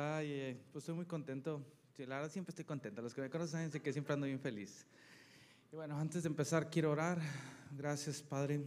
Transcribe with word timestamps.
Ay, 0.00 0.56
pues 0.70 0.82
estoy 0.82 0.94
muy 0.94 1.06
contento. 1.06 1.60
Sí, 1.96 2.06
la 2.06 2.14
verdad 2.16 2.30
siempre 2.30 2.52
estoy 2.52 2.64
contento. 2.64 3.02
Los 3.02 3.12
que 3.12 3.20
me 3.20 3.28
conocen 3.28 3.68
saben 3.68 3.82
que 3.82 3.92
siempre 3.92 4.14
ando 4.14 4.26
bien 4.26 4.38
feliz. 4.38 4.86
Y 5.72 5.74
bueno, 5.74 5.98
antes 5.98 6.22
de 6.22 6.28
empezar 6.28 6.70
quiero 6.70 6.92
orar. 6.92 7.20
Gracias, 7.76 8.22
Padre, 8.22 8.60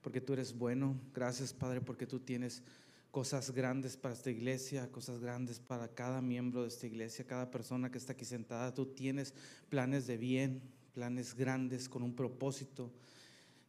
porque 0.00 0.22
tú 0.22 0.32
eres 0.32 0.56
bueno. 0.56 0.98
Gracias, 1.12 1.52
Padre, 1.52 1.82
porque 1.82 2.06
tú 2.06 2.18
tienes 2.20 2.62
cosas 3.10 3.50
grandes 3.50 3.94
para 3.94 4.14
esta 4.14 4.30
iglesia, 4.30 4.90
cosas 4.90 5.20
grandes 5.20 5.60
para 5.60 5.88
cada 5.88 6.22
miembro 6.22 6.62
de 6.62 6.68
esta 6.68 6.86
iglesia, 6.86 7.26
cada 7.26 7.50
persona 7.50 7.90
que 7.90 7.98
está 7.98 8.14
aquí 8.14 8.24
sentada. 8.24 8.72
Tú 8.72 8.86
tienes 8.86 9.34
planes 9.68 10.06
de 10.06 10.16
bien, 10.16 10.62
planes 10.94 11.34
grandes 11.34 11.90
con 11.90 12.02
un 12.02 12.16
propósito. 12.16 12.90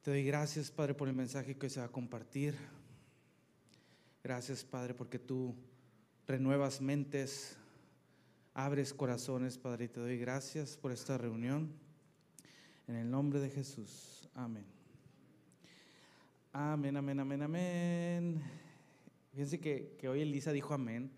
Te 0.02 0.11
doy 0.11 0.23
gracias, 0.23 0.71
Padre, 0.71 0.93
por 0.93 1.09
el 1.09 1.13
mensaje 1.13 1.57
que 1.57 1.65
hoy 1.65 1.70
se 1.70 1.81
va 1.81 1.88
a 1.88 1.91
compartir. 1.91 2.55
Gracias, 4.23 4.63
Padre, 4.63 4.93
porque 4.93 5.17
tú 5.17 5.55
renuevas 6.27 6.79
mentes, 6.79 7.57
abres 8.54 8.93
corazones, 8.93 9.57
Padre, 9.57 9.86
y 9.86 9.87
te 9.87 10.00
doy 10.00 10.19
gracias 10.19 10.77
por 10.77 10.91
esta 10.91 11.18
reunión. 11.18 11.73
En 12.87 12.97
el 12.97 13.10
nombre 13.10 13.39
de 13.39 13.49
Jesús. 13.49 14.29
Amén. 14.36 14.63
Amén, 16.54 16.97
amén, 16.97 17.19
amén, 17.19 17.41
amén. 17.41 18.41
Fíjense 19.32 19.60
que, 19.60 19.96
que 19.99 20.07
hoy 20.07 20.21
Elisa 20.21 20.51
dijo 20.51 20.75
amén. 20.75 21.11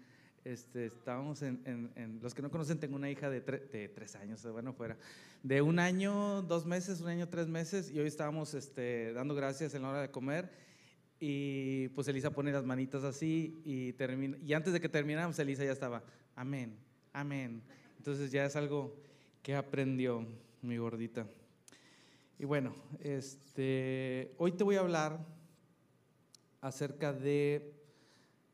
Este, 0.45 0.85
estábamos 0.85 1.41
en, 1.41 1.91
en, 1.95 2.19
los 2.21 2.33
que 2.33 2.41
no 2.41 2.49
conocen, 2.49 2.79
tengo 2.79 2.95
una 2.95 3.09
hija 3.09 3.29
de, 3.29 3.41
tre, 3.41 3.59
de, 3.59 3.89
tres 3.89 4.15
años, 4.15 4.49
bueno, 4.49 4.71
fuera, 4.71 4.97
de 5.41 5.61
un 5.61 5.79
año, 5.79 6.41
dos 6.41 6.65
meses, 6.65 7.01
un 7.01 7.07
año, 7.07 7.27
tres 7.27 7.47
meses, 7.47 7.91
y 7.91 7.99
hoy 7.99 8.07
estábamos 8.07 8.53
este, 8.53 9.11
dando 9.11 9.35
gracias 9.35 9.73
en 9.73 9.81
la 9.81 9.89
hora 9.89 10.01
de 10.01 10.11
comer 10.11 10.72
y 11.19 11.87
pues 11.89 12.07
Elisa 12.07 12.31
pone 12.31 12.51
las 12.51 12.65
manitas 12.65 13.03
así 13.03 13.61
y, 13.63 13.93
termina, 13.93 14.37
y 14.43 14.53
antes 14.53 14.73
de 14.73 14.81
que 14.81 14.89
termináramos, 14.89 15.39
Elisa 15.39 15.63
ya 15.63 15.71
estaba, 15.71 16.03
amén, 16.35 16.75
amén. 17.13 17.61
Entonces 17.97 18.31
ya 18.31 18.45
es 18.45 18.55
algo 18.55 18.95
que 19.41 19.55
aprendió 19.55 20.25
mi 20.61 20.77
gordita. 20.77 21.27
Y 22.39 22.45
bueno, 22.45 22.75
este, 22.99 24.33
hoy 24.37 24.51
te 24.51 24.63
voy 24.63 24.75
a 24.75 24.81
hablar 24.81 25.25
acerca 26.59 27.13
de, 27.13 27.73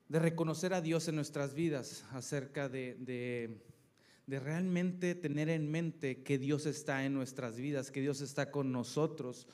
de 0.08 0.20
reconocer 0.20 0.74
a 0.74 0.82
Dios 0.82 1.08
en 1.08 1.16
nuestras 1.16 1.54
vidas, 1.54 2.06
acerca 2.12 2.70
de, 2.70 2.96
de, 3.00 3.64
de 4.28 4.40
realmente 4.40 5.16
tener 5.16 5.50
en 5.50 5.72
mente 5.72 6.22
que 6.22 6.38
Dios 6.38 6.68
está 6.68 7.06
en 7.06 7.16
nuestras 7.16 7.58
vidas, 7.58 7.90
que 7.90 8.02
Dios 8.02 8.22
está 8.22 8.52
con 8.52 8.72
nosotros. 8.72 9.48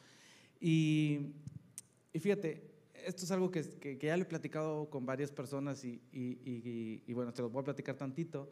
Y, 0.59 1.33
y 2.11 2.19
fíjate, 2.19 2.74
esto 3.05 3.23
es 3.25 3.31
algo 3.31 3.51
que, 3.51 3.63
que, 3.63 3.97
que, 3.97 4.07
ya 4.07 4.17
lo 4.17 4.23
he 4.23 4.25
platicado 4.25 4.89
con 4.89 5.05
varias 5.05 5.31
personas 5.31 5.83
y, 5.85 6.01
y, 6.11 6.39
y, 6.43 7.03
y 7.05 7.13
bueno, 7.13 7.33
te 7.33 7.41
lo 7.41 7.49
voy 7.49 7.61
a 7.61 7.65
platicar 7.65 7.95
tantito. 7.95 8.51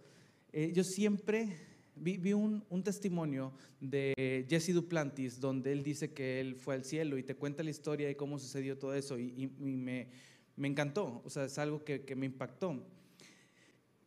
Eh, 0.51 0.71
yo 0.73 0.83
siempre 0.83 1.57
vi, 1.95 2.17
vi 2.17 2.33
un, 2.33 2.63
un, 2.69 2.83
testimonio 2.83 3.51
de 3.79 4.45
Jesse 4.49 4.73
Duplantis 4.73 5.39
donde 5.39 5.71
él 5.71 5.83
dice 5.83 6.13
que 6.13 6.39
él 6.39 6.55
fue 6.55 6.75
al 6.75 6.85
cielo 6.85 7.17
y 7.17 7.23
te 7.23 7.35
cuenta 7.35 7.63
la 7.63 7.71
historia 7.71 8.07
de 8.07 8.15
cómo 8.15 8.37
sucedió 8.37 8.77
todo 8.77 8.93
eso 8.93 9.17
y, 9.17 9.47
me, 9.57 10.07
me, 10.55 10.67
encantó, 10.67 11.21
o 11.25 11.29
sea, 11.29 11.45
es 11.45 11.57
algo 11.57 11.83
que, 11.83 12.03
que 12.03 12.15
me 12.15 12.27
impactó. 12.27 12.83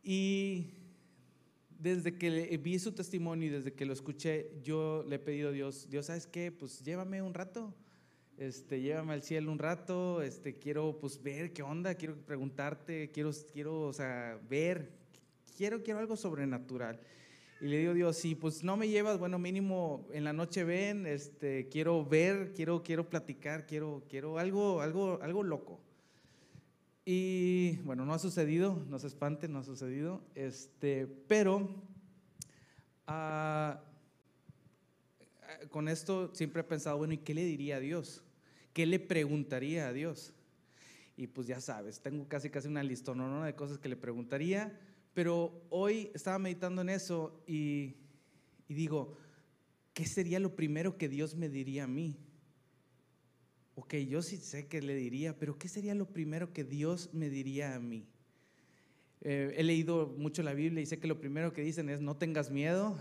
Y 0.03 0.67
desde 1.77 2.17
que 2.17 2.57
vi 2.57 2.79
su 2.79 2.93
testimonio 2.93 3.47
y 3.47 3.51
desde 3.51 3.73
que 3.73 3.85
lo 3.85 3.93
escuché, 3.93 4.51
yo 4.63 5.03
le 5.07 5.17
he 5.17 5.19
pedido 5.19 5.49
a 5.49 5.51
Dios, 5.51 5.89
Dios, 5.89 6.05
¿sabes 6.05 6.25
qué? 6.25 6.51
Pues 6.51 6.81
llévame 6.83 7.21
un 7.21 7.33
rato 7.33 7.73
este, 8.37 8.81
llévame 8.81 9.13
al 9.13 9.23
cielo 9.23 9.51
un 9.51 9.59
rato, 9.59 10.21
este, 10.21 10.57
quiero 10.57 10.99
pues 10.99 11.21
ver 11.21 11.53
qué 11.53 11.63
onda, 11.63 11.95
quiero 11.95 12.15
preguntarte, 12.15 13.11
quiero, 13.11 13.31
quiero, 13.51 13.81
o 13.81 13.93
sea, 13.93 14.39
ver, 14.47 14.91
quiero, 15.57 15.83
quiero 15.83 15.99
algo 15.99 16.15
sobrenatural. 16.15 16.99
Y 17.59 17.65
le 17.65 17.79
digo, 17.79 17.95
Dios, 17.95 18.15
si 18.17 18.35
pues 18.35 18.63
no 18.63 18.77
me 18.77 18.87
llevas, 18.87 19.17
bueno, 19.17 19.39
mínimo 19.39 20.07
en 20.13 20.23
la 20.23 20.33
noche 20.33 20.63
ven, 20.63 21.07
este, 21.07 21.67
quiero 21.69 22.05
ver, 22.05 22.53
quiero, 22.53 22.83
quiero 22.83 23.09
platicar, 23.09 23.65
quiero, 23.65 24.03
quiero 24.07 24.37
algo, 24.37 24.81
algo, 24.81 25.19
algo 25.23 25.41
loco. 25.41 25.79
Y 27.03 27.77
bueno, 27.77 28.05
no 28.05 28.13
ha 28.13 28.19
sucedido, 28.19 28.85
no 28.87 28.99
se 28.99 29.07
espanten, 29.07 29.51
no 29.53 29.59
ha 29.59 29.63
sucedido, 29.63 30.21
este, 30.35 31.07
pero 31.07 31.69
uh, 33.07 33.77
con 35.69 35.87
esto 35.87 36.29
siempre 36.35 36.61
he 36.61 36.65
pensado, 36.65 36.97
bueno, 36.97 37.13
¿y 37.13 37.17
qué 37.19 37.33
le 37.33 37.43
diría 37.43 37.77
a 37.77 37.79
Dios? 37.79 38.23
¿Qué 38.77 38.85
le 38.85 38.99
preguntaría 38.99 39.87
a 39.87 39.91
Dios? 39.91 40.35
Y 41.15 41.25
pues 41.25 41.47
ya 41.47 41.59
sabes, 41.59 41.99
tengo 41.99 42.27
casi 42.27 42.51
casi 42.51 42.67
una 42.67 42.83
listonona 42.83 43.43
de 43.43 43.55
cosas 43.55 43.79
que 43.79 43.89
le 43.89 43.95
preguntaría, 43.95 44.79
pero 45.15 45.65
hoy 45.71 46.11
estaba 46.13 46.37
meditando 46.37 46.83
en 46.83 46.89
eso 46.89 47.43
y, 47.47 47.95
digo, 48.69 49.17
¿qué 49.95 50.05
sería 50.05 50.39
lo 50.39 50.55
primero 50.55 50.95
que 50.95 51.09
Dios 51.09 51.33
me 51.33 51.49
diría 51.49 51.85
a 51.85 51.87
mí? 51.87 52.19
Ok, 53.73 53.95
yo 53.95 54.21
sí 54.21 54.37
sé 54.37 54.67
que 54.67 54.79
le 54.83 54.93
diría, 54.93 55.35
pero 55.39 55.57
¿qué 55.57 55.69
sería 55.69 55.95
lo 55.95 56.05
primero 56.05 56.53
que 56.53 56.63
Dios 56.63 57.11
me 57.15 57.31
diría 57.31 57.73
a 57.73 57.79
mí? 57.79 58.05
Eh, 59.21 59.55
he 59.57 59.63
leído 59.63 60.13
mucho 60.19 60.43
la 60.43 60.53
Biblia 60.53 60.83
y 60.83 60.85
sé 60.85 60.99
que 60.99 61.07
lo 61.07 61.19
primero 61.19 61.51
que 61.51 61.63
dicen 61.63 61.89
es 61.89 61.99
no 61.99 62.15
tengas 62.15 62.51
miedo. 62.51 62.99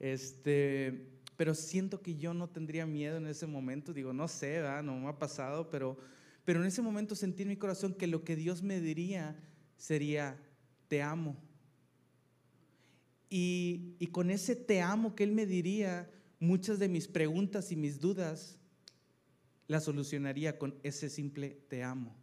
Este, 0.00 1.13
pero 1.36 1.54
siento 1.54 2.00
que 2.00 2.16
yo 2.16 2.34
no 2.34 2.48
tendría 2.48 2.86
miedo 2.86 3.16
en 3.16 3.26
ese 3.26 3.46
momento. 3.46 3.92
Digo, 3.92 4.12
no 4.12 4.28
sé, 4.28 4.60
¿verdad? 4.60 4.82
no 4.82 4.98
me 4.98 5.08
ha 5.08 5.18
pasado, 5.18 5.70
pero, 5.70 5.98
pero 6.44 6.60
en 6.60 6.66
ese 6.66 6.82
momento 6.82 7.14
sentí 7.14 7.42
en 7.42 7.48
mi 7.48 7.56
corazón 7.56 7.94
que 7.94 8.06
lo 8.06 8.24
que 8.24 8.36
Dios 8.36 8.62
me 8.62 8.80
diría 8.80 9.36
sería, 9.76 10.40
te 10.88 11.02
amo. 11.02 11.36
Y, 13.28 13.96
y 13.98 14.06
con 14.08 14.30
ese 14.30 14.54
te 14.54 14.80
amo 14.80 15.14
que 15.14 15.24
Él 15.24 15.32
me 15.32 15.46
diría, 15.46 16.10
muchas 16.38 16.78
de 16.78 16.88
mis 16.88 17.08
preguntas 17.08 17.72
y 17.72 17.76
mis 17.76 18.00
dudas 18.00 18.58
las 19.66 19.84
solucionaría 19.84 20.58
con 20.58 20.74
ese 20.82 21.08
simple 21.08 21.50
te 21.68 21.82
amo. 21.82 22.14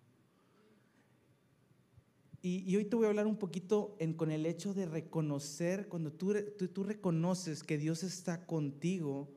Y, 2.43 2.75
hoy 2.75 2.85
te 2.85 2.95
voy 2.95 3.05
a 3.05 3.09
hablar 3.09 3.27
un 3.27 3.37
poquito 3.37 3.95
con 4.17 4.31
el 4.31 4.47
hecho 4.47 4.73
de 4.73 4.87
reconocer, 4.87 5.87
cuando 5.87 6.11
tú, 6.11 6.33
tú, 6.73 6.83
reconoces 6.83 7.61
que 7.61 7.77
Dios 7.77 8.01
está 8.01 8.47
contigo, 8.47 9.31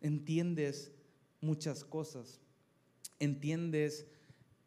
entiendes 0.00 0.92
muchas 1.42 1.84
cosas. 1.84 2.40
Entiendes 3.18 4.06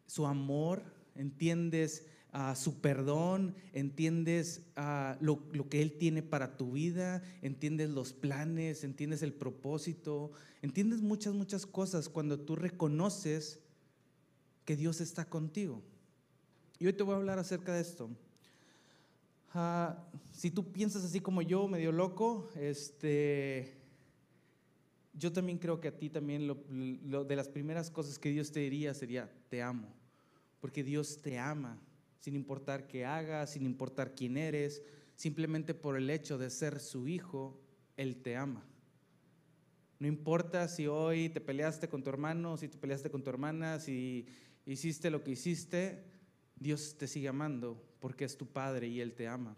su 0.06 0.28
amor, 0.28 0.84
entiendes 1.16 2.06
uh, 2.36 2.56
su 2.56 2.81
perdón, 2.81 3.56
entiendes 3.74 4.62
uh, 4.78 5.16
lo, 5.20 5.41
lo 5.52 5.68
que 5.68 5.81
Él 5.81 5.97
tiene 5.97 6.22
para 6.22 6.58
tu 6.58 6.74
vida, 6.74 7.24
entiendes 7.41 7.90
los 7.90 8.14
planes, 8.14 8.84
entiendes 8.84 9.24
el 9.24 9.34
propósito, 9.34 10.34
entiendes 10.62 11.02
muchas, 11.02 11.34
muchas 11.34 11.66
cosas 11.66 12.09
cuando 12.09 12.40
tú 12.40 12.56
reconoces 12.56 13.59
que 14.66 14.75
Dios 14.75 15.02
está 15.02 15.25
contigo. 15.25 15.81
Y 16.81 16.88
hoy 16.88 16.94
te 16.94 17.03
voy 17.03 17.14
a 17.14 17.18
hablar 17.18 17.38
acerca 17.38 17.75
de 17.75 17.81
esto. 17.81 18.09
Uh, 19.53 19.94
si 20.31 20.50
tú 20.50 20.72
piensas 20.72 21.03
así 21.03 21.19
como 21.19 21.44
yo, 21.44 21.68
medio 21.68 21.92
loco, 21.92 22.50
este, 22.56 23.75
yo 25.14 25.31
también 25.31 25.59
creo 25.59 25.80
que 25.80 25.90
a 25.90 25.96
ti 25.96 26.09
también 26.09 26.47
de 26.47 27.36
las 27.36 27.50
primeras 27.50 27.91
cosas 27.91 28.18
que 28.18 28.31
Dios 28.31 28.52
te 28.52 28.62
diría 28.62 28.96
sería, 28.96 29.31
te 29.50 29.62
amo. 29.62 29.94
Porque 30.59 30.84
Dios 30.84 31.22
te 31.22 31.38
ama, 31.38 31.80
sin 32.20 32.36
importar 32.36 32.88
qué 32.88 33.06
hagas, 33.06 33.52
sin 33.52 33.68
importar 33.68 34.16
quién 34.16 34.36
eres, 34.36 34.81
simplemente 35.16 35.75
por 35.75 35.97
el 35.97 36.09
hecho 36.09 36.40
de 36.40 36.50
ser 36.50 36.80
su 36.80 37.08
hijo, 37.08 37.62
Él 37.96 38.24
te 38.24 38.38
ama. 38.38 38.66
No 40.00 40.08
importa 40.08 40.68
si 40.68 40.88
hoy 40.88 41.30
te 41.30 41.41
peleaste 41.41 41.88
con 41.88 42.02
tu 42.02 42.09
hermano, 42.09 42.58
si 42.58 42.70
te 42.70 42.80
peleaste 42.80 43.12
con 43.12 43.22
tu 43.22 43.30
hermana, 43.30 43.80
si 43.80 44.25
hiciste 44.66 45.12
lo 45.12 45.24
que 45.24 45.30
hiciste, 45.30 46.09
Dios 46.62 46.96
te 46.96 47.08
sigue 47.08 47.28
amando 47.28 47.84
porque 48.00 48.24
es 48.24 48.38
tu 48.38 48.46
padre 48.46 48.88
y 48.88 49.02
Él 49.02 49.16
te 49.16 49.28
ama. 49.28 49.58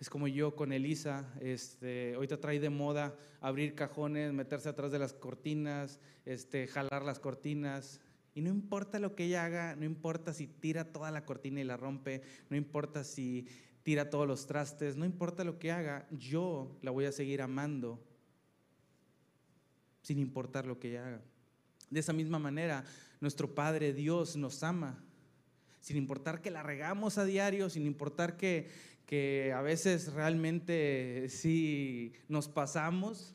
Es 0.00 0.10
como 0.10 0.26
yo 0.26 0.56
con 0.56 0.72
Elisa, 0.72 1.32
este, 1.40 2.16
hoy 2.16 2.26
te 2.26 2.36
trae 2.36 2.58
de 2.58 2.70
moda 2.70 3.16
abrir 3.40 3.76
cajones, 3.76 4.32
meterse 4.32 4.68
atrás 4.68 4.90
de 4.90 4.98
las 4.98 5.12
cortinas, 5.12 6.00
este, 6.24 6.66
jalar 6.66 7.04
las 7.04 7.20
cortinas. 7.20 8.00
Y 8.34 8.40
no 8.40 8.50
importa 8.50 8.98
lo 8.98 9.14
que 9.14 9.26
ella 9.26 9.44
haga, 9.44 9.76
no 9.76 9.84
importa 9.84 10.34
si 10.34 10.48
tira 10.48 10.92
toda 10.92 11.12
la 11.12 11.24
cortina 11.24 11.60
y 11.60 11.64
la 11.64 11.76
rompe, 11.76 12.22
no 12.50 12.56
importa 12.56 13.04
si 13.04 13.46
tira 13.84 14.10
todos 14.10 14.26
los 14.26 14.46
trastes, 14.46 14.96
no 14.96 15.04
importa 15.04 15.44
lo 15.44 15.60
que 15.60 15.70
haga, 15.70 16.08
yo 16.10 16.76
la 16.82 16.90
voy 16.90 17.04
a 17.04 17.12
seguir 17.12 17.42
amando 17.42 18.04
sin 20.02 20.18
importar 20.18 20.66
lo 20.66 20.80
que 20.80 20.90
ella 20.90 21.06
haga. 21.06 21.22
De 21.90 22.00
esa 22.00 22.12
misma 22.12 22.40
manera, 22.40 22.84
nuestro 23.20 23.54
Padre 23.54 23.92
Dios 23.92 24.36
nos 24.36 24.64
ama 24.64 25.04
sin 25.80 25.96
importar 25.96 26.40
que 26.40 26.50
la 26.50 26.62
regamos 26.62 27.18
a 27.18 27.24
diario, 27.24 27.70
sin 27.70 27.86
importar 27.86 28.36
que, 28.36 28.68
que 29.06 29.52
a 29.52 29.62
veces 29.62 30.12
realmente 30.12 31.28
sí 31.28 32.12
nos 32.28 32.48
pasamos, 32.48 33.34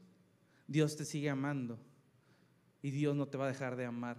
Dios 0.67 0.95
te 0.95 1.05
sigue 1.05 1.29
amando 1.29 1.79
y 2.81 2.91
Dios 2.91 3.15
no 3.15 3.27
te 3.27 3.37
va 3.37 3.45
a 3.45 3.49
dejar 3.49 3.75
de 3.75 3.85
amar. 3.85 4.17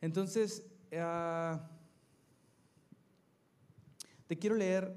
Entonces, 0.00 0.66
uh, 0.92 1.58
Te 4.32 4.38
quiero 4.38 4.56
leer 4.56 4.90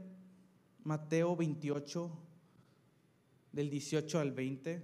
Mateo 0.85 1.35
28, 1.35 2.09
del 3.51 3.69
18 3.69 4.19
al 4.21 4.31
20. 4.31 4.81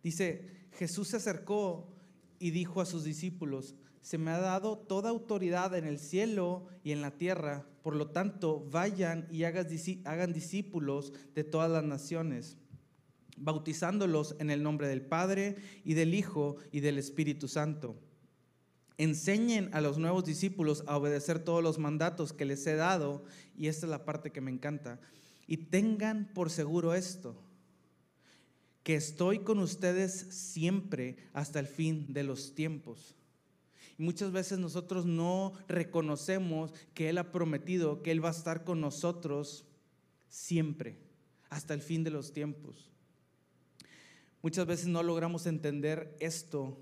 Dice, 0.00 0.63
Jesús 0.78 1.08
se 1.08 1.18
acercó 1.18 1.88
y 2.38 2.50
dijo 2.50 2.80
a 2.80 2.86
sus 2.86 3.04
discípulos, 3.04 3.74
se 4.00 4.18
me 4.18 4.32
ha 4.32 4.38
dado 4.38 4.76
toda 4.76 5.10
autoridad 5.10 5.74
en 5.74 5.86
el 5.86 5.98
cielo 5.98 6.66
y 6.82 6.92
en 6.92 7.00
la 7.00 7.12
tierra, 7.12 7.66
por 7.82 7.96
lo 7.96 8.08
tanto, 8.10 8.66
vayan 8.70 9.26
y 9.30 9.44
hagan 9.44 10.32
discípulos 10.32 11.12
de 11.34 11.44
todas 11.44 11.70
las 11.70 11.84
naciones, 11.84 12.58
bautizándolos 13.36 14.36
en 14.40 14.50
el 14.50 14.62
nombre 14.62 14.88
del 14.88 15.02
Padre 15.02 15.56
y 15.84 15.94
del 15.94 16.14
Hijo 16.14 16.56
y 16.72 16.80
del 16.80 16.98
Espíritu 16.98 17.48
Santo. 17.48 17.96
Enseñen 18.98 19.70
a 19.72 19.80
los 19.80 19.98
nuevos 19.98 20.24
discípulos 20.24 20.84
a 20.86 20.96
obedecer 20.96 21.38
todos 21.38 21.62
los 21.62 21.78
mandatos 21.78 22.32
que 22.32 22.44
les 22.44 22.66
he 22.66 22.76
dado, 22.76 23.24
y 23.56 23.68
esta 23.68 23.86
es 23.86 23.90
la 23.90 24.04
parte 24.04 24.32
que 24.32 24.40
me 24.40 24.50
encanta, 24.50 25.00
y 25.46 25.56
tengan 25.56 26.30
por 26.34 26.50
seguro 26.50 26.94
esto 26.94 27.43
que 28.84 28.94
estoy 28.94 29.40
con 29.40 29.58
ustedes 29.58 30.12
siempre 30.12 31.16
hasta 31.32 31.58
el 31.58 31.66
fin 31.66 32.12
de 32.12 32.22
los 32.22 32.54
tiempos. 32.54 33.16
Y 33.98 34.02
muchas 34.02 34.30
veces 34.30 34.58
nosotros 34.58 35.06
no 35.06 35.54
reconocemos 35.68 36.72
que 36.92 37.08
Él 37.08 37.18
ha 37.18 37.32
prometido 37.32 38.02
que 38.02 38.10
Él 38.10 38.22
va 38.22 38.28
a 38.28 38.32
estar 38.32 38.62
con 38.62 38.80
nosotros 38.80 39.64
siempre, 40.28 40.98
hasta 41.48 41.72
el 41.74 41.80
fin 41.80 42.04
de 42.04 42.10
los 42.10 42.32
tiempos. 42.32 42.90
Muchas 44.42 44.66
veces 44.66 44.86
no 44.86 45.02
logramos 45.02 45.46
entender 45.46 46.14
esto 46.20 46.76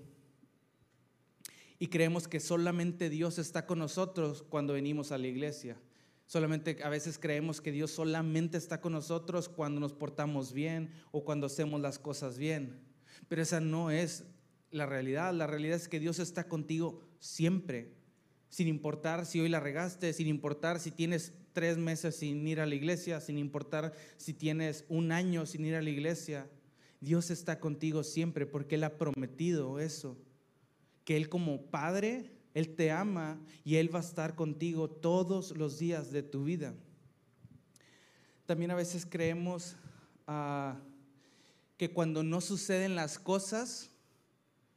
y 1.79 1.87
creemos 1.87 2.27
que 2.27 2.41
solamente 2.41 3.09
Dios 3.09 3.39
está 3.39 3.65
con 3.65 3.79
nosotros 3.79 4.43
cuando 4.43 4.73
venimos 4.73 5.13
a 5.13 5.17
la 5.17 5.27
iglesia. 5.27 5.77
Solamente 6.25 6.77
a 6.83 6.89
veces 6.89 7.19
creemos 7.19 7.61
que 7.61 7.71
Dios 7.71 7.91
solamente 7.91 8.57
está 8.57 8.81
con 8.81 8.93
nosotros 8.93 9.49
cuando 9.49 9.79
nos 9.79 9.93
portamos 9.93 10.53
bien 10.53 10.91
o 11.11 11.23
cuando 11.23 11.47
hacemos 11.47 11.81
las 11.81 11.99
cosas 11.99 12.37
bien. 12.37 12.79
Pero 13.27 13.41
esa 13.41 13.59
no 13.59 13.91
es 13.91 14.23
la 14.71 14.85
realidad. 14.85 15.33
La 15.33 15.47
realidad 15.47 15.75
es 15.75 15.87
que 15.87 15.99
Dios 15.99 16.19
está 16.19 16.47
contigo 16.47 17.01
siempre, 17.19 17.93
sin 18.49 18.67
importar 18.67 19.25
si 19.25 19.39
hoy 19.39 19.49
la 19.49 19.59
regaste, 19.59 20.13
sin 20.13 20.27
importar 20.27 20.79
si 20.79 20.91
tienes 20.91 21.33
tres 21.53 21.77
meses 21.77 22.15
sin 22.15 22.45
ir 22.47 22.59
a 22.59 22.65
la 22.65 22.75
iglesia, 22.75 23.21
sin 23.21 23.37
importar 23.37 23.93
si 24.17 24.33
tienes 24.33 24.85
un 24.89 25.11
año 25.11 25.45
sin 25.45 25.65
ir 25.65 25.75
a 25.75 25.81
la 25.81 25.89
iglesia. 25.89 26.49
Dios 26.99 27.29
está 27.31 27.59
contigo 27.59 28.03
siempre 28.03 28.45
porque 28.45 28.75
Él 28.75 28.83
ha 28.83 28.97
prometido 28.97 29.79
eso, 29.79 30.17
que 31.05 31.15
Él 31.15 31.29
como 31.29 31.61
Padre 31.67 32.31
él 32.53 32.75
te 32.75 32.91
ama 32.91 33.39
y 33.63 33.75
Él 33.75 33.93
va 33.93 33.99
a 33.99 34.03
estar 34.03 34.35
contigo 34.35 34.89
todos 34.89 35.57
los 35.57 35.79
días 35.79 36.11
de 36.11 36.21
tu 36.21 36.43
vida. 36.43 36.75
También 38.45 38.71
a 38.71 38.75
veces 38.75 39.07
creemos 39.09 39.75
ah, 40.27 40.79
que 41.77 41.91
cuando 41.91 42.23
no 42.23 42.41
suceden 42.41 42.95
las 42.95 43.17
cosas 43.17 43.89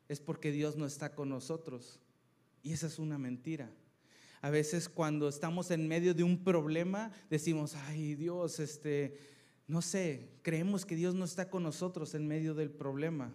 es 0.08 0.20
porque 0.20 0.52
Dios 0.52 0.76
no 0.76 0.86
está 0.86 1.14
con 1.14 1.28
nosotros. 1.28 2.00
Y 2.62 2.72
esa 2.72 2.86
es 2.86 2.98
una 2.98 3.18
mentira. 3.18 3.70
A 4.40 4.50
veces 4.50 4.88
cuando 4.88 5.28
estamos 5.28 5.70
en 5.70 5.86
medio 5.86 6.14
de 6.14 6.22
un 6.22 6.44
problema 6.44 7.10
decimos, 7.28 7.74
ay 7.74 8.14
Dios, 8.14 8.58
este, 8.58 9.18
no 9.66 9.82
sé, 9.82 10.30
creemos 10.42 10.86
que 10.86 10.96
Dios 10.96 11.14
no 11.14 11.24
está 11.24 11.50
con 11.50 11.62
nosotros 11.62 12.14
en 12.14 12.26
medio 12.26 12.54
del 12.54 12.70
problema. 12.70 13.34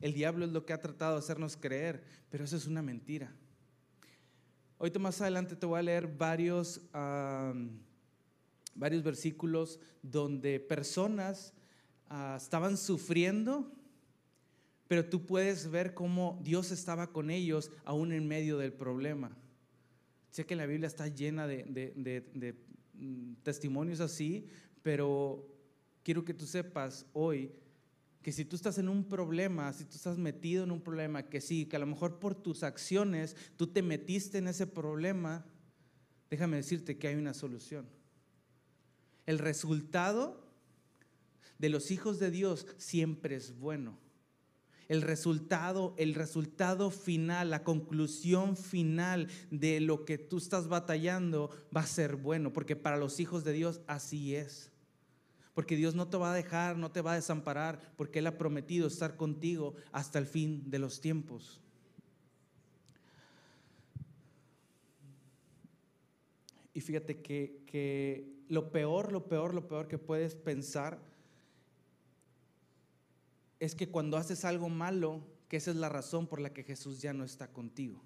El 0.00 0.12
diablo 0.12 0.44
es 0.44 0.50
lo 0.50 0.66
que 0.66 0.72
ha 0.72 0.80
tratado 0.80 1.12
de 1.12 1.18
hacernos 1.20 1.56
creer, 1.56 2.02
pero 2.30 2.44
eso 2.44 2.56
es 2.56 2.66
una 2.66 2.82
mentira. 2.82 3.34
Ahorita 4.78 4.98
más 4.98 5.20
adelante 5.20 5.56
te 5.56 5.64
voy 5.64 5.78
a 5.78 5.82
leer 5.82 6.06
varios, 6.06 6.80
varios 8.74 9.02
versículos 9.02 9.80
donde 10.02 10.60
personas 10.60 11.54
ah, 12.08 12.36
estaban 12.38 12.76
sufriendo, 12.76 13.72
pero 14.86 15.08
tú 15.08 15.24
puedes 15.24 15.70
ver 15.70 15.94
cómo 15.94 16.38
Dios 16.42 16.70
estaba 16.72 17.06
con 17.06 17.30
ellos 17.30 17.70
aún 17.84 18.12
en 18.12 18.28
medio 18.28 18.58
del 18.58 18.72
problema. 18.72 19.34
Sé 20.30 20.44
que 20.44 20.56
la 20.56 20.66
Biblia 20.66 20.88
está 20.88 21.08
llena 21.08 21.46
de, 21.46 21.64
de 21.64 22.54
mm, 22.94 23.34
testimonios 23.42 24.00
así, 24.00 24.46
pero 24.82 25.48
quiero 26.02 26.22
que 26.22 26.34
tú 26.34 26.46
sepas 26.46 27.06
hoy 27.14 27.50
que 28.26 28.32
si 28.32 28.44
tú 28.44 28.56
estás 28.56 28.76
en 28.78 28.88
un 28.88 29.04
problema, 29.04 29.72
si 29.72 29.84
tú 29.84 29.94
estás 29.94 30.18
metido 30.18 30.64
en 30.64 30.72
un 30.72 30.80
problema, 30.80 31.22
que 31.22 31.40
sí, 31.40 31.64
que 31.64 31.76
a 31.76 31.78
lo 31.78 31.86
mejor 31.86 32.18
por 32.18 32.34
tus 32.34 32.64
acciones 32.64 33.36
tú 33.56 33.68
te 33.68 33.82
metiste 33.82 34.38
en 34.38 34.48
ese 34.48 34.66
problema, 34.66 35.46
déjame 36.28 36.56
decirte 36.56 36.98
que 36.98 37.06
hay 37.06 37.14
una 37.14 37.34
solución. 37.34 37.88
El 39.26 39.38
resultado 39.38 40.44
de 41.58 41.68
los 41.68 41.92
hijos 41.92 42.18
de 42.18 42.32
Dios 42.32 42.66
siempre 42.78 43.36
es 43.36 43.56
bueno. 43.60 43.96
El 44.88 45.02
resultado, 45.02 45.94
el 45.96 46.12
resultado 46.12 46.90
final, 46.90 47.50
la 47.50 47.62
conclusión 47.62 48.56
final 48.56 49.28
de 49.52 49.78
lo 49.78 50.04
que 50.04 50.18
tú 50.18 50.38
estás 50.38 50.66
batallando 50.66 51.50
va 51.72 51.82
a 51.82 51.86
ser 51.86 52.16
bueno, 52.16 52.52
porque 52.52 52.74
para 52.74 52.96
los 52.96 53.20
hijos 53.20 53.44
de 53.44 53.52
Dios 53.52 53.82
así 53.86 54.34
es. 54.34 54.72
Porque 55.56 55.74
Dios 55.74 55.94
no 55.94 56.06
te 56.06 56.18
va 56.18 56.32
a 56.32 56.34
dejar, 56.34 56.76
no 56.76 56.90
te 56.90 57.00
va 57.00 57.12
a 57.12 57.14
desamparar, 57.14 57.80
porque 57.96 58.18
Él 58.18 58.26
ha 58.26 58.36
prometido 58.36 58.86
estar 58.86 59.16
contigo 59.16 59.74
hasta 59.90 60.18
el 60.18 60.26
fin 60.26 60.70
de 60.70 60.78
los 60.78 61.00
tiempos. 61.00 61.62
Y 66.74 66.82
fíjate 66.82 67.22
que, 67.22 67.62
que 67.64 68.44
lo 68.50 68.70
peor, 68.70 69.12
lo 69.12 69.28
peor, 69.28 69.54
lo 69.54 69.66
peor 69.66 69.88
que 69.88 69.96
puedes 69.96 70.34
pensar 70.34 71.00
es 73.58 73.74
que 73.74 73.88
cuando 73.88 74.18
haces 74.18 74.44
algo 74.44 74.68
malo, 74.68 75.22
que 75.48 75.56
esa 75.56 75.70
es 75.70 75.78
la 75.78 75.88
razón 75.88 76.26
por 76.26 76.38
la 76.38 76.52
que 76.52 76.64
Jesús 76.64 77.00
ya 77.00 77.14
no 77.14 77.24
está 77.24 77.50
contigo. 77.50 78.02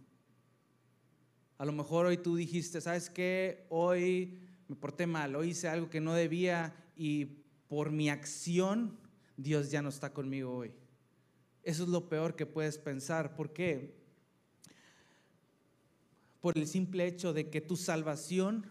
A 1.59 1.65
lo 1.65 1.73
mejor 1.73 2.07
hoy 2.07 2.17
tú 2.17 2.37
dijiste, 2.37 2.81
¿sabes 2.81 3.11
qué? 3.11 3.67
Hoy 3.71 4.39
me 4.69 4.77
porté 4.77 5.09
mal, 5.09 5.35
hoy 5.35 5.49
hice 5.49 5.67
algo 5.67 5.91
que 5.91 6.01
no 6.01 6.15
debía 6.15 6.77
y 6.97 7.40
por 7.71 7.93
mi 7.93 8.11
acción, 8.11 8.99
Dios 9.37 9.71
ya 9.71 9.81
no 9.81 9.91
está 9.91 10.13
conmigo 10.13 10.53
hoy. 10.53 10.73
Eso 11.63 11.85
es 11.85 11.89
lo 11.89 12.09
peor 12.09 12.35
que 12.35 12.45
puedes 12.45 12.79
pensar. 12.79 13.37
¿Por 13.37 13.53
qué? 13.53 13.95
Por 16.41 16.59
el 16.59 16.67
simple 16.67 17.07
hecho 17.07 17.33
de 17.33 17.49
que 17.49 17.61
tu 17.61 17.77
salvación, 17.77 18.67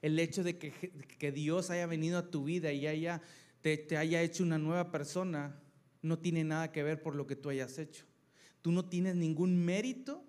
el 0.00 0.16
hecho 0.20 0.44
de 0.44 0.58
que, 0.58 1.32
Dios 1.32 1.70
haya 1.70 1.88
venido 1.88 2.18
a 2.18 2.30
tu 2.30 2.44
vida 2.44 2.70
y 2.70 2.86
haya, 2.86 3.20
te, 3.62 3.76
te 3.78 3.96
haya 3.96 4.22
hecho 4.22 4.44
una 4.44 4.58
nueva 4.58 4.92
persona, 4.92 5.60
no 6.00 6.20
tiene 6.20 6.44
nada 6.44 6.70
que 6.70 6.84
ver 6.84 7.02
por 7.02 7.16
lo 7.16 7.26
que 7.26 7.34
tú 7.34 7.48
hayas 7.48 7.78
hecho. 7.78 8.04
Tú 8.62 8.70
no 8.70 8.84
tienes 8.84 9.16
ningún 9.16 9.56
mérito 9.56 10.22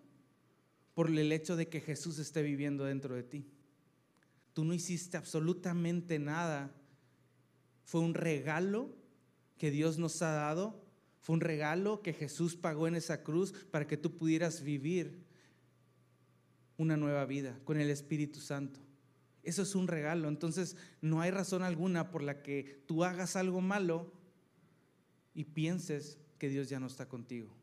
por 0.95 1.07
el 1.11 1.31
hecho 1.31 1.55
de 1.55 1.69
que 1.69 1.81
Jesús 1.81 2.17
esté 2.17 2.41
viviendo 2.41 2.83
dentro 2.83 3.13
de 3.13 3.21
ti. 3.21 3.45
Tú 4.53 4.65
no 4.65 4.73
hiciste 4.73 5.17
absolutamente 5.17 6.17
nada 6.17 6.73
fue 7.87 8.01
un 8.01 8.15
regalo 8.15 8.89
que 9.57 9.71
Dios 9.71 9.97
nos 9.97 10.21
ha 10.21 10.33
dado. 10.33 10.83
Fue 11.21 11.35
un 11.35 11.39
regalo 11.39 12.01
que 12.01 12.11
Jesús 12.11 12.57
pagó 12.57 12.85
en 12.85 12.95
esa 12.95 13.23
cruz 13.23 13.53
para 13.71 13.87
que 13.87 13.95
tú 13.95 14.17
pudieras 14.17 14.61
vivir 14.61 15.23
una 16.75 16.97
nueva 16.97 17.23
vida 17.23 17.57
con 17.63 17.79
el 17.79 17.89
Espíritu 17.89 18.41
Santo. 18.41 18.81
Eso 19.41 19.61
es 19.61 19.73
un 19.73 19.87
regalo. 19.87 20.27
Entonces 20.27 20.75
no 20.99 21.21
hay 21.21 21.31
razón 21.31 21.63
alguna 21.63 22.11
por 22.11 22.23
la 22.23 22.43
que 22.43 22.83
tú 22.87 23.05
hagas 23.05 23.37
algo 23.37 23.61
malo 23.61 24.11
y 25.33 25.45
pienses 25.45 26.19
que 26.39 26.49
Dios 26.49 26.67
ya 26.67 26.81
no 26.81 26.87
está 26.87 27.07
contigo. 27.07 27.55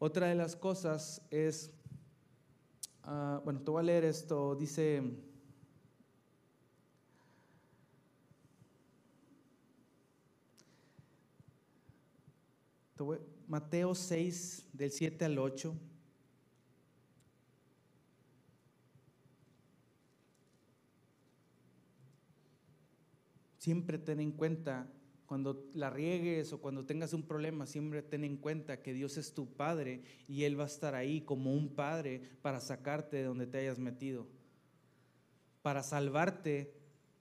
Otra 0.00 0.26
de 0.26 0.34
las 0.34 0.56
cosas 0.56 1.22
es, 1.30 1.70
ah, 3.04 3.40
bueno, 3.44 3.60
te 3.60 3.70
voy 3.70 3.78
a 3.78 3.84
leer 3.84 4.04
esto, 4.04 4.56
dice 4.56 5.04
Mateo 13.46 13.94
6, 13.94 14.68
del 14.72 14.90
7 14.90 15.24
al 15.24 15.38
8. 15.38 15.74
Siempre 23.58 23.98
ten 23.98 24.20
en 24.20 24.30
cuenta, 24.30 24.86
cuando 25.26 25.68
la 25.74 25.90
riegues 25.90 26.52
o 26.52 26.60
cuando 26.60 26.86
tengas 26.86 27.12
un 27.12 27.24
problema, 27.24 27.66
siempre 27.66 28.00
ten 28.02 28.24
en 28.24 28.36
cuenta 28.36 28.80
que 28.80 28.94
Dios 28.94 29.16
es 29.16 29.34
tu 29.34 29.52
Padre 29.52 30.02
y 30.28 30.44
Él 30.44 30.58
va 30.58 30.64
a 30.64 30.68
estar 30.68 30.94
ahí 30.94 31.20
como 31.20 31.52
un 31.52 31.74
Padre 31.74 32.22
para 32.42 32.60
sacarte 32.60 33.16
de 33.16 33.24
donde 33.24 33.46
te 33.46 33.58
hayas 33.58 33.78
metido, 33.78 34.28
para 35.62 35.82
salvarte 35.82 36.72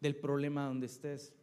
del 0.02 0.16
problema 0.16 0.68
donde 0.68 0.86
estés. 0.86 1.34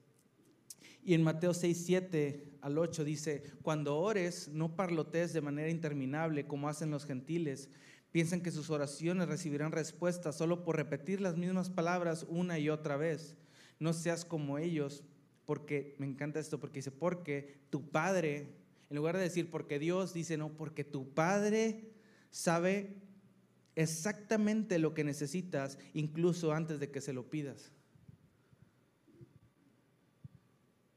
Y 1.05 1.15
en 1.15 1.23
Mateo 1.23 1.53
6, 1.53 1.83
7 1.85 2.59
al 2.61 2.79
8 2.79 3.05
dice, 3.05 3.43
cuando 3.63 3.99
ores, 3.99 4.49
no 4.49 4.77
parlotes 4.77 5.33
de 5.33 5.41
manera 5.41 5.69
interminable 5.69 6.47
como 6.47 6.69
hacen 6.69 6.91
los 6.91 7.05
gentiles. 7.05 7.69
Piensan 8.13 8.41
que 8.41 8.53
sus 8.53 8.71
oraciones 8.71 9.29
recibirán 9.29 9.73
respuesta 9.73 10.33
solo 10.33 10.65
por 10.65 10.77
repetir 10.77 11.21
las 11.21 11.37
mismas 11.37 11.71
palabras 11.71 12.25
una 12.29 12.59
y 12.59 12.69
otra 12.69 12.97
vez. 12.97 13.37
No 13.81 13.93
seas 13.93 14.25
como 14.25 14.59
ellos, 14.59 15.03
porque 15.45 15.97
me 15.99 16.07
encanta 16.07 16.39
esto, 16.39 16.61
porque 16.61 16.79
dice, 16.79 16.93
porque 16.93 17.59
tu 17.71 17.91
Padre, 17.91 18.55
en 18.89 18.97
lugar 18.97 19.17
de 19.17 19.25
decir 19.25 19.51
porque 19.51 19.79
Dios, 19.79 20.15
dice, 20.15 20.37
no, 20.37 20.57
porque 20.57 20.85
tu 20.85 21.13
Padre 21.15 21.91
sabe 22.31 23.03
exactamente 23.75 24.79
lo 24.79 24.95
que 24.95 25.03
necesitas, 25.03 25.79
incluso 25.95 26.53
antes 26.53 26.79
de 26.79 26.91
que 26.91 27.01
se 27.01 27.13
lo 27.13 27.29
pidas. 27.29 27.73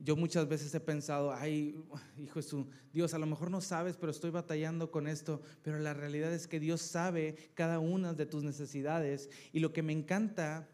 Yo 0.06 0.16
muchas 0.16 0.48
veces 0.48 0.74
he 0.76 0.80
pensado, 0.80 1.34
ay, 1.34 1.84
hijo 2.20 2.36
Jesús, 2.36 2.68
Dios, 2.94 3.16
a 3.16 3.18
lo 3.18 3.26
mejor 3.26 3.50
no 3.50 3.60
sabes, 3.60 3.98
pero 3.98 4.12
estoy 4.12 4.30
batallando 4.30 4.92
con 4.92 5.08
esto, 5.08 5.42
pero 5.64 5.80
la 5.80 5.96
realidad 5.96 6.32
es 6.32 6.48
que 6.48 6.60
Dios 6.60 6.84
sabe 6.84 7.36
cada 7.56 7.80
una 7.80 8.14
de 8.14 8.28
tus 8.28 8.44
necesidades 8.44 9.32
y 9.52 9.62
lo 9.62 9.74
que 9.74 9.82
me 9.82 9.94
encanta 9.94 10.70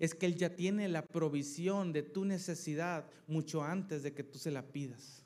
es 0.00 0.16
que 0.16 0.26
Él 0.26 0.34
ya 0.34 0.56
tiene 0.56 0.88
la 0.88 1.06
provisión 1.06 1.92
de 1.92 2.02
tu 2.02 2.24
necesidad 2.24 3.08
mucho 3.28 3.62
antes 3.62 4.02
de 4.02 4.14
que 4.14 4.24
tú 4.24 4.36
se 4.40 4.50
la 4.50 4.62
pidas. 4.62 5.24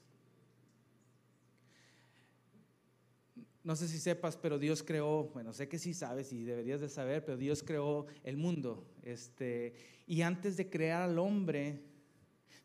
No 3.65 3.75
sé 3.75 3.89
si 3.89 3.99
sepas, 3.99 4.37
pero 4.37 4.59
Dios 4.59 4.83
creó, 4.83 5.31
bueno, 5.33 5.55
sé 5.55 5.67
que 5.67 5.79
sí 5.79 5.95
sabes 5.95 6.31
y 6.31 6.45
deberías 6.45 6.83
de 6.83 6.91
saber, 6.91 7.25
pero 7.25 7.39
Dios 7.39 7.63
creó 7.63 8.07
el 8.23 8.37
mundo. 8.37 8.87
Este, 9.03 9.75
y 10.07 10.21
antes 10.21 10.59
de 10.59 10.69
crear 10.69 11.01
al 11.01 11.19
hombre, 11.19 11.96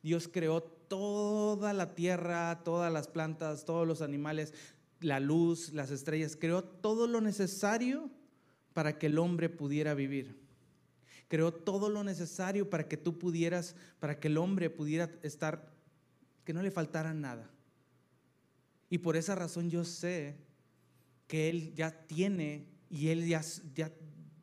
Dios 0.01 0.27
creó 0.27 0.61
toda 0.61 1.73
la 1.73 1.95
tierra, 1.95 2.63
todas 2.63 2.91
las 2.91 3.07
plantas, 3.07 3.65
todos 3.65 3.87
los 3.87 4.01
animales, 4.01 4.53
la 4.99 5.19
luz, 5.19 5.73
las 5.73 5.91
estrellas, 5.91 6.35
creó 6.39 6.63
todo 6.63 7.07
lo 7.07 7.21
necesario 7.21 8.09
para 8.73 8.97
que 8.97 9.07
el 9.07 9.19
hombre 9.19 9.49
pudiera 9.49 9.93
vivir. 9.93 10.39
Creó 11.27 11.53
todo 11.53 11.89
lo 11.89 12.03
necesario 12.03 12.69
para 12.69 12.87
que 12.87 12.97
tú 12.97 13.17
pudieras, 13.17 13.75
para 13.99 14.19
que 14.19 14.27
el 14.27 14.37
hombre 14.37 14.69
pudiera 14.69 15.09
estar, 15.23 15.71
que 16.43 16.53
no 16.53 16.61
le 16.61 16.71
faltara 16.71 17.13
nada. 17.13 17.49
Y 18.89 18.97
por 18.97 19.15
esa 19.15 19.35
razón 19.35 19.69
yo 19.69 19.85
sé 19.85 20.35
que 21.27 21.49
Él 21.49 21.73
ya 21.73 22.05
tiene 22.07 22.65
y 22.89 23.07
Él 23.07 23.27
ya, 23.27 23.41
ya 23.73 23.93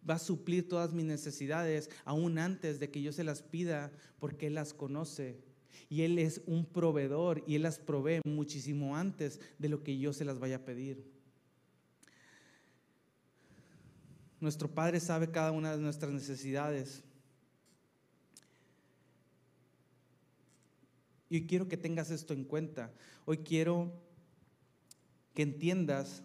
va 0.09 0.15
a 0.15 0.19
suplir 0.19 0.67
todas 0.67 0.95
mis 0.95 1.05
necesidades 1.05 1.91
aún 2.07 2.39
antes 2.39 2.81
de 2.81 2.91
que 2.91 3.03
yo 3.03 3.13
se 3.13 3.25
las 3.25 3.43
pida, 3.43 3.93
porque 4.19 4.47
Él 4.47 4.55
las 4.55 4.73
conoce 4.73 5.48
y 5.89 6.03
Él 6.03 6.19
es 6.19 6.43
un 6.47 6.67
proveedor 6.67 7.43
y 7.47 7.55
Él 7.55 7.63
las 7.63 7.79
provee 7.79 8.21
muchísimo 8.25 8.97
antes 8.97 9.41
de 9.59 9.69
lo 9.69 9.83
que 9.83 9.99
yo 9.99 10.13
se 10.13 10.25
las 10.25 10.39
vaya 10.39 10.57
a 10.57 10.65
pedir. 10.65 11.05
Nuestro 14.41 14.69
Padre 14.69 15.01
sabe 15.01 15.31
cada 15.31 15.51
una 15.51 15.73
de 15.77 15.83
nuestras 15.83 16.13
necesidades. 16.13 17.03
Y 21.31 21.47
quiero 21.47 21.69
que 21.69 21.77
tengas 21.77 22.11
esto 22.11 22.33
en 22.33 22.45
cuenta. 22.45 22.93
Hoy 23.27 23.39
quiero 23.39 23.93
que 25.35 25.43
entiendas 25.43 26.23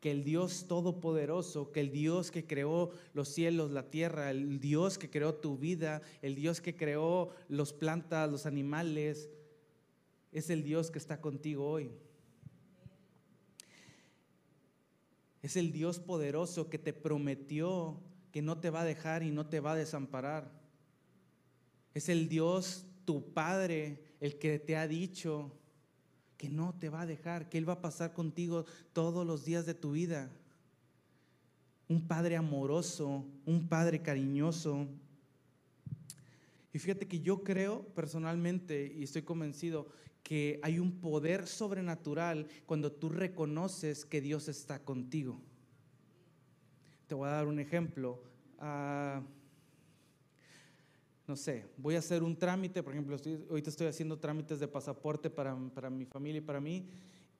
que 0.00 0.10
el 0.10 0.22
Dios 0.24 0.66
todopoderoso, 0.68 1.72
que 1.72 1.80
el 1.80 1.90
Dios 1.90 2.30
que 2.30 2.46
creó 2.46 2.90
los 3.14 3.28
cielos, 3.28 3.70
la 3.70 3.90
tierra, 3.90 4.30
el 4.30 4.60
Dios 4.60 4.98
que 4.98 5.10
creó 5.10 5.34
tu 5.34 5.58
vida, 5.58 6.02
el 6.22 6.34
Dios 6.34 6.60
que 6.60 6.76
creó 6.76 7.30
los 7.48 7.72
plantas, 7.72 8.30
los 8.30 8.46
animales, 8.46 9.28
es 10.32 10.50
el 10.50 10.62
Dios 10.62 10.90
que 10.90 10.98
está 10.98 11.20
contigo 11.20 11.68
hoy. 11.68 11.90
Es 15.42 15.56
el 15.56 15.72
Dios 15.72 15.98
poderoso 15.98 16.68
que 16.68 16.78
te 16.78 16.92
prometió 16.92 18.00
que 18.30 18.42
no 18.42 18.58
te 18.58 18.70
va 18.70 18.82
a 18.82 18.84
dejar 18.84 19.22
y 19.22 19.30
no 19.30 19.46
te 19.46 19.60
va 19.60 19.72
a 19.72 19.76
desamparar. 19.76 20.52
Es 21.94 22.08
el 22.08 22.28
Dios, 22.28 22.86
tu 23.04 23.32
Padre, 23.32 24.04
el 24.20 24.38
que 24.38 24.58
te 24.58 24.76
ha 24.76 24.86
dicho 24.86 25.57
que 26.38 26.48
no 26.48 26.72
te 26.78 26.88
va 26.88 27.02
a 27.02 27.06
dejar, 27.06 27.50
que 27.50 27.58
Él 27.58 27.68
va 27.68 27.74
a 27.74 27.80
pasar 27.82 28.14
contigo 28.14 28.64
todos 28.92 29.26
los 29.26 29.44
días 29.44 29.66
de 29.66 29.74
tu 29.74 29.92
vida. 29.92 30.30
Un 31.88 32.06
Padre 32.06 32.36
amoroso, 32.36 33.26
un 33.44 33.68
Padre 33.68 34.00
cariñoso. 34.00 34.86
Y 36.72 36.78
fíjate 36.78 37.08
que 37.08 37.20
yo 37.20 37.42
creo 37.42 37.82
personalmente, 37.94 38.94
y 38.96 39.02
estoy 39.02 39.22
convencido, 39.22 39.88
que 40.22 40.60
hay 40.62 40.78
un 40.78 41.00
poder 41.00 41.46
sobrenatural 41.46 42.46
cuando 42.66 42.92
tú 42.92 43.08
reconoces 43.08 44.04
que 44.04 44.20
Dios 44.20 44.48
está 44.48 44.78
contigo. 44.78 45.40
Te 47.08 47.14
voy 47.14 47.28
a 47.28 47.32
dar 47.32 47.48
un 47.48 47.58
ejemplo. 47.58 48.22
Ah, 48.58 49.22
no 51.28 51.36
sé, 51.36 51.66
voy 51.76 51.94
a 51.94 51.98
hacer 51.98 52.22
un 52.22 52.36
trámite, 52.36 52.82
por 52.82 52.94
ejemplo, 52.94 53.16
ahorita 53.50 53.70
estoy 53.70 53.86
haciendo 53.86 54.18
trámites 54.18 54.58
de 54.58 54.66
pasaporte 54.66 55.28
para, 55.28 55.54
mi 55.54 56.06
familia 56.06 56.38
y 56.38 56.44
para 56.44 56.60
mí, 56.60 56.88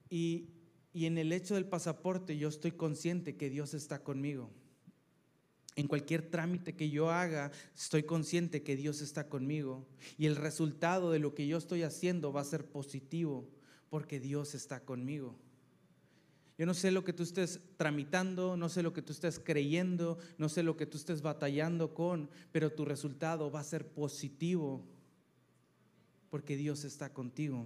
y, 0.09 0.49
y 0.93 1.05
en 1.05 1.17
el 1.17 1.33
hecho 1.33 1.55
del 1.55 1.65
pasaporte 1.65 2.37
yo 2.37 2.49
estoy 2.49 2.71
consciente 2.71 3.35
que 3.35 3.49
Dios 3.49 3.73
está 3.73 4.03
conmigo. 4.03 4.51
En 5.75 5.87
cualquier 5.87 6.29
trámite 6.29 6.75
que 6.75 6.89
yo 6.89 7.09
haga, 7.09 7.51
estoy 7.75 8.03
consciente 8.03 8.63
que 8.63 8.75
Dios 8.75 9.01
está 9.01 9.29
conmigo. 9.29 9.87
Y 10.17 10.25
el 10.25 10.35
resultado 10.35 11.09
de 11.11 11.19
lo 11.19 11.33
que 11.33 11.47
yo 11.47 11.57
estoy 11.57 11.83
haciendo 11.83 12.33
va 12.33 12.41
a 12.41 12.45
ser 12.45 12.65
positivo 12.65 13.49
porque 13.89 14.19
Dios 14.19 14.55
está 14.55 14.83
conmigo. 14.83 15.39
Yo 16.59 16.65
no 16.65 16.73
sé 16.73 16.91
lo 16.91 17.05
que 17.05 17.13
tú 17.13 17.23
estés 17.23 17.61
tramitando, 17.77 18.57
no 18.57 18.67
sé 18.67 18.83
lo 18.83 18.91
que 18.91 19.01
tú 19.01 19.13
estés 19.13 19.39
creyendo, 19.39 20.17
no 20.37 20.49
sé 20.49 20.61
lo 20.61 20.75
que 20.75 20.85
tú 20.85 20.97
estés 20.97 21.21
batallando 21.21 21.93
con, 21.93 22.29
pero 22.51 22.69
tu 22.69 22.83
resultado 22.83 23.49
va 23.49 23.61
a 23.61 23.63
ser 23.63 23.87
positivo 23.87 24.83
porque 26.29 26.57
Dios 26.57 26.83
está 26.83 27.13
contigo. 27.13 27.65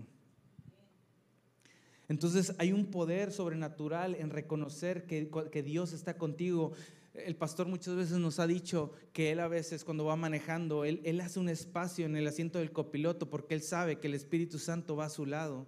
Entonces 2.08 2.54
hay 2.60 2.72
un 2.72 2.86
poder 2.86 3.32
sobrenatural 3.32 4.14
en 4.14 4.30
reconocer 4.30 5.08
que, 5.08 5.64
Dios 5.64 5.92
está 5.92 6.16
contigo. 6.16 6.74
El 7.16 7.36
pastor 7.36 7.68
muchas 7.68 7.96
veces 7.96 8.20
nos 8.20 8.40
ha 8.40 8.46
dicho 8.46 8.92
que 9.12 9.32
él 9.32 9.40
a 9.40 9.48
veces 9.48 9.84
cuando 9.84 10.06
va 10.06 10.16
manejando, 10.16 10.86
él, 10.86 11.20
hace 11.20 11.40
un 11.40 11.50
espacio 11.50 12.06
en 12.06 12.16
el 12.16 12.28
asiento 12.28 12.60
del 12.60 12.72
copiloto 12.72 13.28
porque 13.28 13.56
él 13.56 13.64
sabe 13.64 14.00
que 14.00 14.06
el 14.06 14.14
Espíritu 14.14 14.60
Santo 14.60 14.96
va 14.96 15.06
a 15.06 15.10
su 15.10 15.26
lado. 15.26 15.66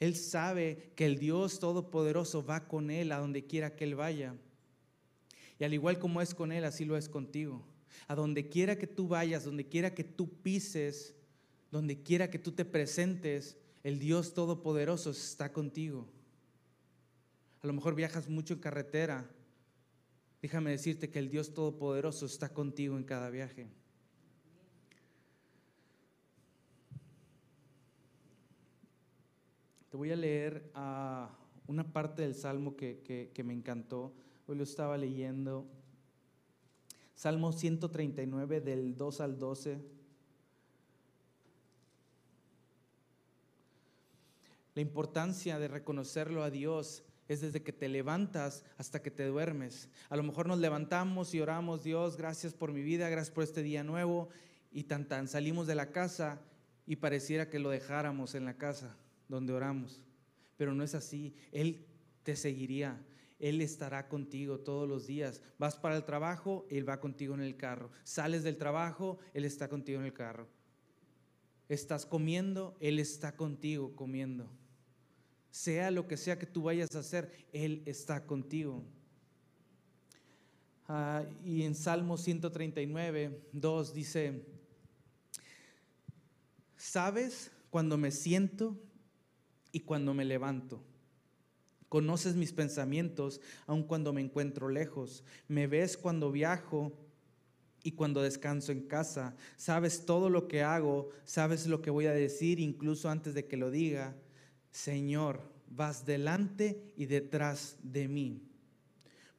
Él 0.00 0.14
sabe 0.14 0.92
que 0.94 1.06
el 1.06 1.18
Dios 1.18 1.58
Todopoderoso 1.58 2.44
va 2.44 2.68
con 2.68 2.90
él 2.90 3.10
a 3.12 3.18
donde 3.18 3.46
quiera 3.46 3.74
que 3.74 3.84
él 3.84 3.96
vaya. 3.96 4.34
Y 5.58 5.64
al 5.64 5.74
igual 5.74 5.98
como 5.98 6.22
es 6.22 6.34
con 6.34 6.52
él, 6.52 6.64
así 6.64 6.84
lo 6.84 6.96
es 6.96 7.08
contigo. 7.08 7.66
A 8.06 8.14
donde 8.14 8.48
quiera 8.48 8.78
que 8.78 8.86
tú 8.86 9.08
vayas, 9.08 9.44
donde 9.44 9.66
quiera 9.66 9.94
que 9.94 10.04
tú 10.04 10.28
pises, 10.42 11.14
donde 11.72 12.02
quiera 12.02 12.30
que 12.30 12.38
tú 12.38 12.52
te 12.52 12.64
presentes, 12.64 13.56
el 13.82 13.98
Dios 13.98 14.34
Todopoderoso 14.34 15.10
está 15.10 15.52
contigo. 15.52 16.08
A 17.60 17.66
lo 17.66 17.72
mejor 17.72 17.94
viajas 17.96 18.28
mucho 18.28 18.54
en 18.54 18.60
carretera. 18.60 19.28
Déjame 20.40 20.70
decirte 20.70 21.10
que 21.10 21.18
el 21.18 21.28
Dios 21.28 21.52
Todopoderoso 21.54 22.26
está 22.26 22.52
contigo 22.52 22.96
en 22.96 23.02
cada 23.02 23.30
viaje. 23.30 23.66
Voy 29.98 30.12
a 30.12 30.16
leer 30.16 30.70
a 30.74 31.28
una 31.66 31.92
parte 31.92 32.22
del 32.22 32.36
Salmo 32.36 32.76
que, 32.76 33.42
me 33.44 33.52
encantó. 33.52 34.14
Hoy 34.46 34.54
lo 34.54 34.62
estaba 34.62 34.96
leyendo. 34.96 35.66
Salmo 37.16 37.50
139 37.50 38.60
del 38.60 38.96
2 38.96 39.20
al 39.20 39.40
12. 39.40 39.80
La 44.76 44.80
importancia 44.80 45.58
de 45.58 45.66
reconocerlo 45.66 46.44
a 46.44 46.50
Dios 46.50 47.02
es 47.26 47.40
desde 47.40 47.64
que 47.64 47.72
te 47.72 47.88
levantas 47.88 48.64
hasta 48.76 49.02
que 49.02 49.10
te 49.10 49.26
duermes. 49.26 49.88
A 50.10 50.16
lo 50.16 50.22
mejor 50.22 50.46
nos 50.46 50.60
levantamos 50.60 51.34
y 51.34 51.40
oramos, 51.40 51.82
Dios, 51.82 52.16
gracias 52.16 52.54
por 52.54 52.72
mi 52.72 52.82
vida, 52.82 53.08
gracias 53.08 53.34
por 53.34 53.42
este 53.42 53.64
día 53.64 53.82
nuevo, 53.82 54.28
y 54.70 54.84
tan 54.84 55.08
tan 55.08 55.26
salimos 55.26 55.66
de 55.66 55.74
la 55.74 55.90
casa 55.90 56.40
y 56.86 56.96
pareciera 56.96 57.50
que 57.50 57.58
lo 57.58 57.70
dejáramos 57.70 58.36
en 58.36 58.44
la 58.44 58.56
casa 58.56 58.96
donde 59.28 59.52
oramos. 59.52 60.04
Pero 60.56 60.74
no 60.74 60.82
es 60.82 60.94
así. 60.94 61.34
Él 61.52 61.86
te 62.22 62.36
seguiría. 62.36 63.00
Él 63.38 63.60
estará 63.60 64.08
contigo 64.08 64.58
todos 64.58 64.88
los 64.88 65.06
días. 65.06 65.40
Vas 65.58 65.76
para 65.76 65.96
el 65.96 66.04
trabajo, 66.04 66.66
Él 66.70 66.88
va 66.88 67.00
contigo 67.00 67.34
en 67.34 67.40
el 67.40 67.56
carro. 67.56 67.90
Sales 68.02 68.42
del 68.42 68.56
trabajo, 68.56 69.18
Él 69.32 69.44
está 69.44 69.68
contigo 69.68 70.00
en 70.00 70.06
el 70.06 70.12
carro. 70.12 70.48
Estás 71.68 72.04
comiendo, 72.04 72.76
Él 72.80 72.98
está 72.98 73.36
contigo 73.36 73.94
comiendo. 73.94 74.50
Sea 75.50 75.90
lo 75.90 76.08
que 76.08 76.16
sea 76.16 76.38
que 76.38 76.46
tú 76.46 76.62
vayas 76.62 76.94
a 76.96 77.00
hacer, 77.00 77.46
Él 77.52 77.82
está 77.86 78.26
contigo. 78.26 78.84
Ah, 80.88 81.24
y 81.44 81.62
en 81.62 81.74
Salmo 81.74 82.16
139, 82.16 83.42
2 83.52 83.94
dice, 83.94 84.42
sabes 86.76 87.52
cuando 87.70 87.98
me 87.98 88.10
siento 88.10 88.76
y 89.72 89.80
cuando 89.80 90.14
me 90.14 90.24
levanto. 90.24 90.82
Conoces 91.88 92.34
mis 92.34 92.52
pensamientos 92.52 93.40
aun 93.66 93.82
cuando 93.82 94.12
me 94.12 94.20
encuentro 94.20 94.68
lejos. 94.68 95.24
Me 95.48 95.66
ves 95.66 95.96
cuando 95.96 96.30
viajo 96.30 96.92
y 97.82 97.92
cuando 97.92 98.22
descanso 98.22 98.72
en 98.72 98.82
casa. 98.82 99.34
Sabes 99.56 100.04
todo 100.04 100.28
lo 100.28 100.48
que 100.48 100.62
hago, 100.62 101.08
sabes 101.24 101.66
lo 101.66 101.80
que 101.80 101.90
voy 101.90 102.06
a 102.06 102.12
decir 102.12 102.60
incluso 102.60 103.08
antes 103.08 103.34
de 103.34 103.46
que 103.46 103.56
lo 103.56 103.70
diga. 103.70 104.16
Señor, 104.70 105.40
vas 105.70 106.04
delante 106.04 106.92
y 106.96 107.06
detrás 107.06 107.76
de 107.82 108.08
mí. 108.08 108.42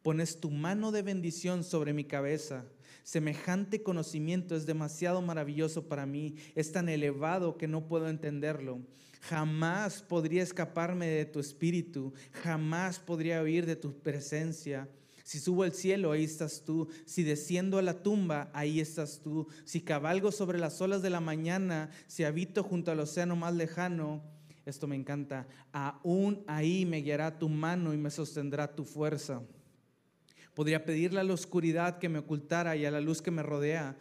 Pones 0.02 0.40
tu 0.40 0.50
mano 0.50 0.92
de 0.92 1.02
bendición 1.02 1.64
sobre 1.64 1.94
mi 1.94 2.06
cabeza. 2.06 2.66
Semejante 3.04 3.84
conocimiento 3.84 4.56
es 4.56 4.66
demasiado 4.66 5.22
maravilloso 5.22 5.88
para 5.88 6.06
mí, 6.06 6.36
es 6.56 6.72
tan 6.72 6.90
elevado 6.90 7.58
que 7.58 7.68
no 7.68 7.88
puedo 7.88 8.08
entenderlo. 8.08 8.80
Jamás 9.22 10.02
podría 10.02 10.44
escaparme 10.44 11.08
de 11.08 11.26
tu 11.26 11.40
espíritu, 11.40 12.14
jamás 12.32 13.00
podría 13.00 13.42
huir 13.42 13.66
de 13.66 13.76
tu 13.76 13.94
presencia. 14.00 14.88
Si 15.24 15.40
subo 15.40 15.64
al 15.64 15.74
cielo, 15.74 16.12
ahí 16.12 16.24
estás 16.24 16.64
tú. 16.66 16.88
Si 17.06 17.22
desciendo 17.22 17.78
a 17.78 17.84
la 17.84 18.02
tumba, 18.02 18.50
ahí 18.52 18.80
estás 18.80 19.22
tú. 19.22 19.48
Si 19.64 19.82
cabalgo 19.82 20.32
sobre 20.32 20.58
las 20.58 20.82
olas 20.82 21.04
de 21.04 21.12
la 21.12 21.20
mañana, 21.20 21.92
si 22.08 22.24
habito 22.24 22.64
junto 22.64 22.92
al 22.92 23.00
océano 23.00 23.36
más 23.36 23.54
lejano, 23.54 24.24
esto 24.66 24.88
me 24.88 24.96
encanta, 24.96 25.48
aún 25.72 26.44
ahí 26.48 26.86
me 26.86 27.02
guiará 27.02 27.38
tu 27.38 27.50
mano 27.50 27.94
y 27.94 27.98
me 27.98 28.10
sostendrá 28.10 28.74
tu 28.76 28.86
fuerza. 28.86 29.42
Podría 30.56 30.84
pedirle 30.84 31.20
a 31.20 31.24
la 31.24 31.34
oscuridad 31.34 32.00
que 32.00 32.10
me 32.10 32.20
ocultara 32.20 32.76
y 32.76 32.86
a 32.86 32.92
la 32.92 33.00
luz 33.00 33.22
que 33.22 33.32
me 33.32 33.44
rodea 33.44 33.98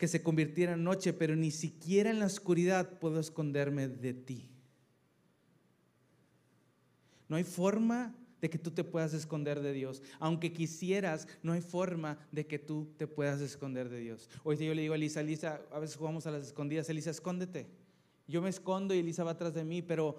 que 0.00 0.08
se 0.08 0.22
convirtiera 0.22 0.72
en 0.72 0.82
noche, 0.82 1.12
pero 1.12 1.36
ni 1.36 1.50
siquiera 1.50 2.08
en 2.08 2.20
la 2.20 2.24
oscuridad 2.24 2.98
puedo 2.98 3.20
esconderme 3.20 3.86
de 3.86 4.14
ti. 4.14 4.48
No 7.28 7.36
hay 7.36 7.44
forma 7.44 8.16
de 8.40 8.48
que 8.48 8.56
tú 8.56 8.70
te 8.70 8.82
puedas 8.82 9.12
esconder 9.12 9.60
de 9.60 9.74
Dios. 9.74 10.02
Aunque 10.18 10.54
quisieras, 10.54 11.28
no 11.42 11.52
hay 11.52 11.60
forma 11.60 12.16
de 12.32 12.46
que 12.46 12.58
tú 12.58 12.88
te 12.96 13.06
puedas 13.06 13.42
esconder 13.42 13.90
de 13.90 13.98
Dios. 13.98 14.30
Hoy 14.42 14.56
yo 14.56 14.72
le 14.72 14.80
digo 14.80 14.94
a 14.94 14.96
Elisa, 14.96 15.20
Elisa, 15.20 15.60
a 15.70 15.78
veces 15.78 15.96
jugamos 15.96 16.26
a 16.26 16.30
las 16.30 16.46
escondidas, 16.46 16.88
Elisa, 16.88 17.10
escóndete. 17.10 17.66
Yo 18.26 18.40
me 18.40 18.48
escondo 18.48 18.94
y 18.94 19.00
Elisa 19.00 19.22
va 19.22 19.32
atrás 19.32 19.52
de 19.52 19.64
mí, 19.64 19.82
pero 19.82 20.16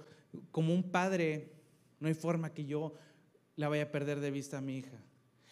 como 0.52 0.76
un 0.76 0.92
padre, 0.92 1.54
no 2.00 2.08
hay 2.08 2.14
forma 2.14 2.54
que 2.54 2.66
yo 2.66 2.94
la 3.56 3.68
vaya 3.68 3.86
a 3.86 3.92
perder 3.92 4.20
de 4.20 4.30
vista 4.30 4.60
a 4.60 4.62
mi 4.62 4.78
hija. 4.78 5.04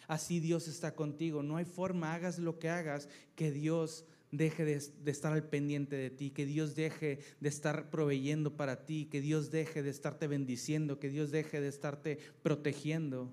Así 0.06 0.38
Dios 0.38 0.68
está 0.68 0.94
contigo. 0.94 1.42
No 1.42 1.56
hay 1.56 1.64
forma, 1.64 2.14
hagas 2.14 2.38
lo 2.38 2.60
que 2.60 2.68
hagas, 2.68 3.08
que 3.34 3.50
Dios 3.50 4.04
deje 4.32 4.64
de, 4.64 5.10
estar 5.10 5.32
al 5.32 5.44
pendiente 5.44 5.96
de 5.96 6.10
ti, 6.10 6.30
que 6.30 6.46
Dios 6.46 6.74
deje 6.74 7.20
de 7.40 7.48
estar 7.48 7.90
proveyendo 7.90 8.56
para 8.56 8.84
ti, 8.86 9.06
que 9.10 9.20
Dios 9.20 9.50
deje 9.50 9.82
de 9.82 9.90
estarte 9.90 10.26
bendiciendo, 10.26 11.00
que 11.00 11.08
Dios 11.08 11.30
deje 11.30 11.60
de 11.60 11.68
estarte 11.68 12.18
protegiendo, 12.42 13.32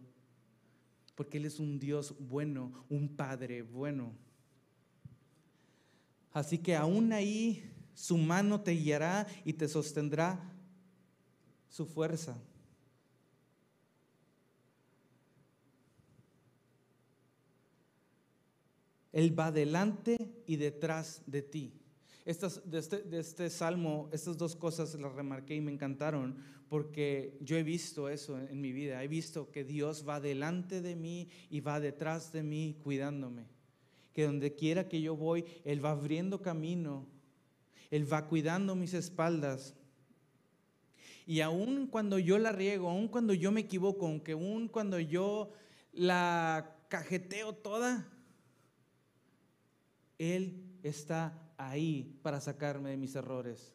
porque 1.15 1.37
Él 1.37 1.45
es 1.45 1.59
un 1.59 1.79
Dios 1.79 2.15
bueno, 2.19 2.85
un 2.89 3.15
Padre 3.15 3.61
bueno. 3.61 4.13
Así 6.31 6.57
que 6.57 6.75
aún 6.75 7.13
ahí 7.13 7.63
su 7.93 8.17
mano 8.17 8.61
te 8.61 8.71
guiará 8.71 9.27
y 9.43 9.53
te 9.53 9.67
sostendrá 9.67 10.53
su 11.69 11.85
fuerza. 11.85 12.37
Él 19.11 19.37
va 19.37 19.51
delante 19.51 20.17
y 20.45 20.57
detrás 20.57 21.23
de 21.25 21.41
ti. 21.41 21.73
Estas, 22.25 22.69
de, 22.69 22.79
este, 22.79 23.03
de 23.03 23.19
este 23.19 23.49
salmo, 23.49 24.09
estas 24.11 24.37
dos 24.37 24.55
cosas 24.55 24.93
las 24.95 25.13
remarqué 25.13 25.55
y 25.55 25.61
me 25.61 25.71
encantaron 25.71 26.35
porque 26.69 27.37
yo 27.39 27.57
he 27.57 27.63
visto 27.63 28.09
eso 28.09 28.37
en 28.37 28.59
mi 28.59 28.71
vida. 28.73 29.03
He 29.03 29.07
visto 29.07 29.49
que 29.51 29.63
Dios 29.63 30.05
va 30.07 30.19
delante 30.19 30.81
de 30.81 30.95
mí 30.95 31.29
y 31.49 31.61
va 31.61 31.79
detrás 31.79 32.31
de 32.31 32.43
mí 32.43 32.75
cuidándome. 32.83 33.45
Que 34.13 34.25
donde 34.25 34.55
quiera 34.55 34.89
que 34.89 35.01
yo 35.01 35.15
voy, 35.15 35.45
Él 35.63 35.83
va 35.83 35.91
abriendo 35.91 36.41
camino. 36.41 37.05
Él 37.89 38.11
va 38.11 38.27
cuidando 38.27 38.75
mis 38.75 38.93
espaldas. 38.93 39.75
Y 41.25 41.41
aun 41.41 41.87
cuando 41.87 42.19
yo 42.19 42.37
la 42.37 42.51
riego, 42.51 42.89
aun 42.89 43.07
cuando 43.07 43.33
yo 43.33 43.51
me 43.51 43.61
equivoco, 43.61 44.05
aunque 44.05 44.33
aun 44.33 44.67
cuando 44.67 44.99
yo 44.99 45.51
la 45.93 46.75
cajeteo 46.89 47.53
toda, 47.53 48.07
él 50.17 50.63
está 50.83 51.51
ahí 51.57 52.19
para 52.21 52.41
sacarme 52.41 52.91
de 52.91 52.97
mis 52.97 53.15
errores. 53.15 53.73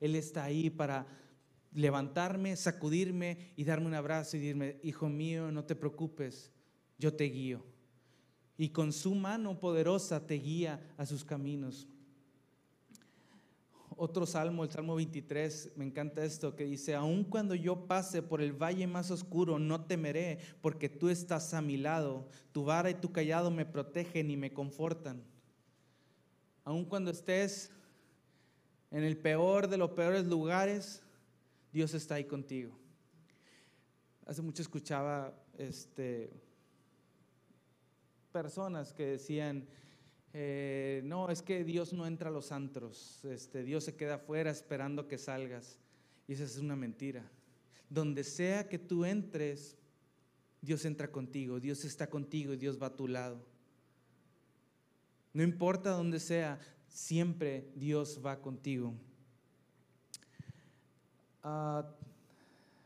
Él 0.00 0.16
está 0.16 0.44
ahí 0.44 0.70
para 0.70 1.06
levantarme, 1.72 2.56
sacudirme 2.56 3.52
y 3.56 3.64
darme 3.64 3.86
un 3.86 3.94
abrazo 3.94 4.36
y 4.36 4.40
decirme, 4.40 4.78
hijo 4.82 5.08
mío, 5.08 5.50
no 5.50 5.64
te 5.64 5.74
preocupes, 5.74 6.50
yo 6.98 7.14
te 7.14 7.24
guío. 7.24 7.64
Y 8.56 8.68
con 8.68 8.92
su 8.92 9.14
mano 9.14 9.58
poderosa 9.58 10.26
te 10.26 10.34
guía 10.34 10.80
a 10.96 11.06
sus 11.06 11.24
caminos. 11.24 11.88
Otro 13.96 14.26
salmo, 14.26 14.64
el 14.64 14.70
Salmo 14.70 14.96
23, 14.96 15.72
me 15.76 15.84
encanta 15.84 16.24
esto, 16.24 16.56
que 16.56 16.64
dice, 16.64 16.96
aun 16.96 17.22
cuando 17.22 17.54
yo 17.54 17.86
pase 17.86 18.22
por 18.22 18.42
el 18.42 18.52
valle 18.52 18.88
más 18.88 19.12
oscuro, 19.12 19.60
no 19.60 19.84
temeré, 19.84 20.38
porque 20.60 20.88
tú 20.88 21.08
estás 21.08 21.54
a 21.54 21.62
mi 21.62 21.76
lado, 21.76 22.28
tu 22.50 22.64
vara 22.64 22.90
y 22.90 22.94
tu 22.94 23.12
callado 23.12 23.52
me 23.52 23.64
protegen 23.64 24.32
y 24.32 24.36
me 24.36 24.52
confortan 24.52 25.22
aun 26.64 26.84
cuando 26.84 27.10
estés 27.10 27.70
en 28.90 29.02
el 29.02 29.16
peor 29.16 29.68
de 29.68 29.76
los 29.76 29.90
peores 29.90 30.24
lugares, 30.26 31.02
Dios 31.72 31.94
está 31.94 32.16
ahí 32.16 32.24
contigo. 32.24 32.78
Hace 34.26 34.40
mucho 34.40 34.62
escuchaba 34.62 35.34
este, 35.58 36.30
personas 38.32 38.92
que 38.92 39.06
decían, 39.06 39.66
eh, 40.32 41.02
no, 41.04 41.30
es 41.30 41.42
que 41.42 41.64
Dios 41.64 41.92
no 41.92 42.06
entra 42.06 42.28
a 42.28 42.32
los 42.32 42.50
antros, 42.52 43.24
este, 43.24 43.62
Dios 43.62 43.84
se 43.84 43.94
queda 43.94 44.14
afuera 44.14 44.50
esperando 44.50 45.06
que 45.06 45.18
salgas. 45.18 45.78
Y 46.26 46.32
esa 46.32 46.44
es 46.44 46.56
una 46.58 46.74
mentira. 46.74 47.22
Donde 47.90 48.24
sea 48.24 48.68
que 48.68 48.78
tú 48.78 49.04
entres, 49.04 49.76
Dios 50.62 50.84
entra 50.84 51.10
contigo, 51.12 51.60
Dios 51.60 51.84
está 51.84 52.08
contigo 52.08 52.54
y 52.54 52.56
Dios 52.56 52.80
va 52.80 52.86
a 52.86 52.96
tu 52.96 53.06
lado. 53.06 53.44
No 55.34 55.42
importa 55.42 55.90
dónde 55.90 56.20
sea, 56.20 56.60
siempre 56.86 57.68
Dios 57.74 58.20
va 58.24 58.40
contigo. 58.40 58.94
Ah, 61.42 61.84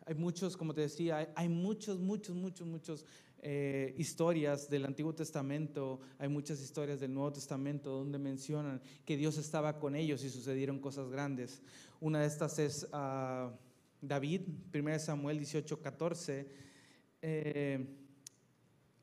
hay 0.07 0.15
muchos, 0.15 0.57
como 0.57 0.73
te 0.73 0.81
decía, 0.81 1.31
hay, 1.35 1.49
muchos, 1.51 2.01
muchos, 2.01 2.35
muchos, 2.35 2.67
muchos 2.67 3.07
eh, 3.43 3.95
historias 3.99 4.71
del 4.71 4.87
Antiguo 4.87 5.15
Testamento, 5.15 6.01
hay 6.19 6.29
muchas 6.31 6.63
historias 6.63 6.99
del 7.01 7.13
Nuevo 7.13 7.35
Testamento 7.35 7.91
donde 7.91 8.19
mencionan 8.19 8.81
que 9.05 9.19
Dios 9.19 9.37
estaba 9.37 9.79
con 9.79 9.95
ellos 9.95 10.25
y 10.25 10.31
sucedieron 10.31 10.79
cosas 10.79 11.11
grandes. 11.11 11.61
Una 12.01 12.23
de 12.23 12.27
estas 12.29 12.59
es 12.59 12.89
ah, 12.93 13.53
David, 14.01 14.41
1 14.73 14.99
Samuel 15.01 15.37
18, 15.37 15.83
14 15.83 16.49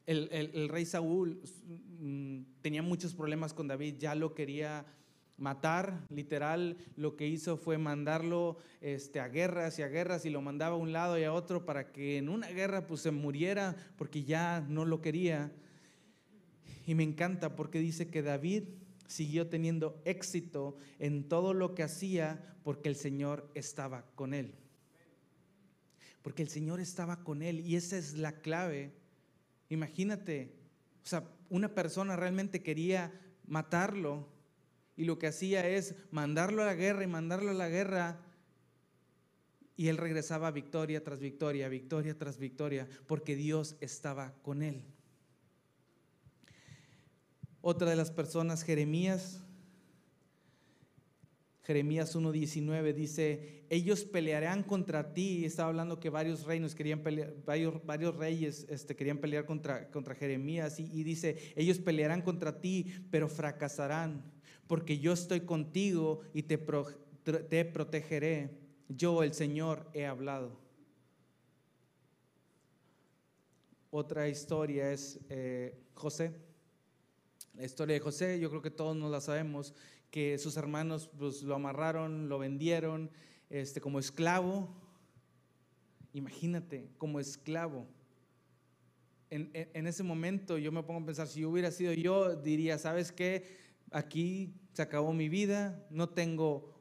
el, 0.05 0.69
rey 0.69 0.85
Saúl 0.85 1.41
mm, 1.99 2.39
tenía 2.61 2.81
muchos 2.81 3.13
problemas 3.13 3.53
con 3.53 3.67
David, 3.67 3.95
ya 3.97 4.15
lo 4.15 4.33
quería 4.33 4.85
matar, 5.37 6.05
literal, 6.09 6.77
lo 6.95 7.15
que 7.15 7.27
hizo 7.27 7.57
fue 7.57 7.77
mandarlo 7.77 8.57
este, 8.81 9.19
a 9.19 9.27
guerras 9.27 9.77
y 9.79 9.81
a 9.81 9.87
guerras 9.87 10.25
y 10.25 10.29
lo 10.29 10.41
mandaba 10.41 10.75
a 10.75 10.79
un 10.79 10.93
lado 10.93 11.19
y 11.19 11.23
a 11.23 11.33
otro 11.33 11.65
para 11.65 11.91
que 11.91 12.17
en 12.17 12.29
una 12.29 12.47
guerra 12.47 12.87
pues 12.87 13.01
se 13.01 13.11
muriera 13.11 13.75
porque 13.97 14.23
ya 14.23 14.65
no 14.69 14.85
lo 14.85 15.01
quería. 15.01 15.51
Y 16.87 16.95
me 16.95 17.03
encanta 17.03 17.55
porque 17.55 17.79
dice 17.79 18.09
que 18.09 18.21
David 18.21 18.63
siguió 19.07 19.47
teniendo 19.47 20.01
éxito 20.05 20.77
en 20.99 21.27
todo 21.27 21.53
lo 21.53 21.75
que 21.75 21.83
hacía 21.83 22.57
porque 22.63 22.89
el 22.89 22.95
Señor 22.95 23.49
estaba 23.55 24.05
con 24.15 24.33
él. 24.33 24.55
Porque 26.21 26.43
el 26.43 26.49
Señor 26.49 26.79
estaba 26.79 27.23
con 27.23 27.41
él 27.41 27.59
y 27.59 27.75
esa 27.75 27.97
es 27.97 28.13
la 28.13 28.39
clave 28.39 28.93
Imagínate, 29.69 30.54
o 31.04 31.08
sea, 31.08 31.23
una 31.49 31.73
persona 31.73 32.15
realmente 32.15 32.62
quería 32.62 33.12
matarlo 33.47 34.28
y 34.97 35.06
lo 35.06 35.19
que 35.19 35.28
hacía 35.28 35.67
es 35.67 35.95
mandarlo 36.12 36.63
a 36.63 36.65
la 36.65 36.75
guerra 36.75 37.04
y 37.04 37.08
mandarlo 37.08 37.51
a 37.51 37.54
la 37.54 37.69
guerra 37.69 38.21
y 39.78 39.89
él 39.89 39.97
regresaba 39.97 40.51
victoria 40.51 41.04
tras 41.04 41.19
victoria, 41.19 41.67
victoria 41.67 42.17
tras 42.17 42.38
victoria, 42.38 42.88
porque 43.08 43.36
Dios 43.36 43.75
estaba 43.82 44.34
con 44.41 44.63
él. 44.63 44.84
Otra 47.62 47.89
de 47.89 47.95
las 47.95 48.12
personas, 48.12 48.63
Jeremías, 48.63 49.44
Jeremías 51.65 52.15
1.19 52.15 52.93
dice, 52.93 53.65
ellos 53.71 54.06
pelearán 54.06 54.62
contra 54.62 55.13
ti. 55.13 55.45
Estaba 55.45 55.69
hablando 55.69 55.99
que 55.99 56.12
varios 56.12 56.45
reinos 56.45 56.75
querían 56.75 56.99
pelear, 56.99 57.34
varios, 57.43 58.15
reyes 58.15 58.67
este, 58.69 58.95
querían 58.95 59.17
pelear 59.17 59.45
contra, 59.45 59.89
contra 59.89 60.13
Jeremías. 60.13 60.80
Y, 60.80 60.84
y 60.93 61.04
dice, 61.04 61.54
ellos 61.56 61.80
pelearán 61.80 62.21
contra 62.21 62.62
ti, 62.62 62.93
pero 63.10 63.28
fracasarán, 63.28 64.32
porque 64.67 64.99
yo 64.99 65.12
estoy 65.12 65.41
contigo 65.41 66.21
y 66.36 66.43
te, 66.43 66.58
te 66.58 67.65
protegeré, 67.65 68.60
yo 68.88 69.23
el 69.23 69.34
Señor 69.34 69.89
he 69.93 70.06
hablado. 70.06 70.60
Otra 73.89 74.28
historia 74.28 74.91
es 74.91 75.19
eh, 75.30 75.80
José. 75.95 76.32
La 77.56 77.63
historia 77.63 77.93
de 77.93 78.01
José, 78.01 78.39
yo 78.39 78.49
creo 78.49 78.62
que 78.62 78.69
todos 78.69 78.95
nos 78.97 79.10
la 79.10 79.21
sabemos, 79.21 79.73
que 80.15 80.38
sus 80.38 80.56
hermanos 80.56 81.10
pues, 81.19 81.43
lo 81.43 81.56
amarraron, 81.56 82.30
lo 82.30 82.39
vendieron 82.39 83.12
este, 83.49 83.82
como 83.82 83.99
esclavo. 83.99 84.69
Imagínate, 86.13 86.88
como 86.97 87.19
esclavo. 87.19 87.86
En, 89.30 89.51
en, 89.54 89.88
ese 89.88 90.04
momento 90.04 90.58
yo 90.58 90.71
me 90.71 90.84
pongo 90.84 91.01
a 91.01 91.06
pensar, 91.06 91.28
si 91.28 91.41
yo 91.41 91.49
hubiera 91.49 91.69
sido 91.69 91.91
yo, 91.91 92.34
diría, 92.34 92.78
¿sabes 92.78 93.12
qué? 93.12 93.58
Aquí 93.91 94.54
se 94.71 94.84
acabó 94.84 95.12
mi 95.12 95.28
vida, 95.28 95.86
no 95.89 96.08
tengo 96.08 96.73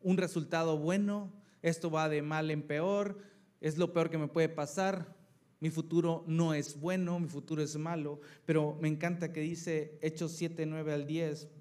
un 0.00 0.16
resultado 0.16 0.78
bueno, 0.78 1.30
esto 1.60 1.90
va 1.90 2.08
de 2.08 2.22
mal 2.22 2.50
en 2.50 2.62
peor, 2.62 3.18
es 3.60 3.76
lo 3.76 3.92
peor 3.92 4.08
que 4.08 4.16
me 4.16 4.28
puede 4.28 4.48
pasar, 4.48 5.14
mi 5.60 5.68
futuro 5.68 6.24
no 6.26 6.54
es 6.54 6.80
bueno, 6.80 7.20
mi 7.20 7.28
futuro 7.28 7.60
es 7.60 7.76
malo, 7.76 8.22
pero 8.46 8.78
me 8.80 8.88
encanta 8.88 9.34
que 9.34 9.40
dice 9.40 9.98
Hechos 10.00 10.32
7, 10.32 10.64
9 10.64 10.94
al 10.94 11.06
10. 11.06 11.57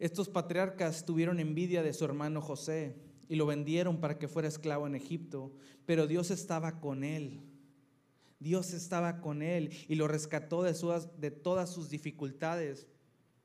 Estos 0.00 0.30
patriarcas 0.30 1.04
tuvieron 1.04 1.40
envidia 1.40 1.82
de 1.82 1.92
su 1.92 2.06
hermano 2.06 2.40
José 2.40 2.96
y 3.28 3.36
lo 3.36 3.44
vendieron 3.44 4.00
para 4.00 4.18
que 4.18 4.28
fuera 4.28 4.48
esclavo 4.48 4.86
en 4.86 4.94
Egipto, 4.94 5.52
pero 5.84 6.06
Dios 6.06 6.30
estaba 6.30 6.80
con 6.80 7.04
él. 7.04 7.42
Dios 8.38 8.72
estaba 8.72 9.20
con 9.20 9.42
él 9.42 9.68
y 9.88 9.96
lo 9.96 10.08
rescató 10.08 10.62
de, 10.62 11.30
todas 11.30 11.70
sus 11.70 11.90
dificultades. 11.90 12.86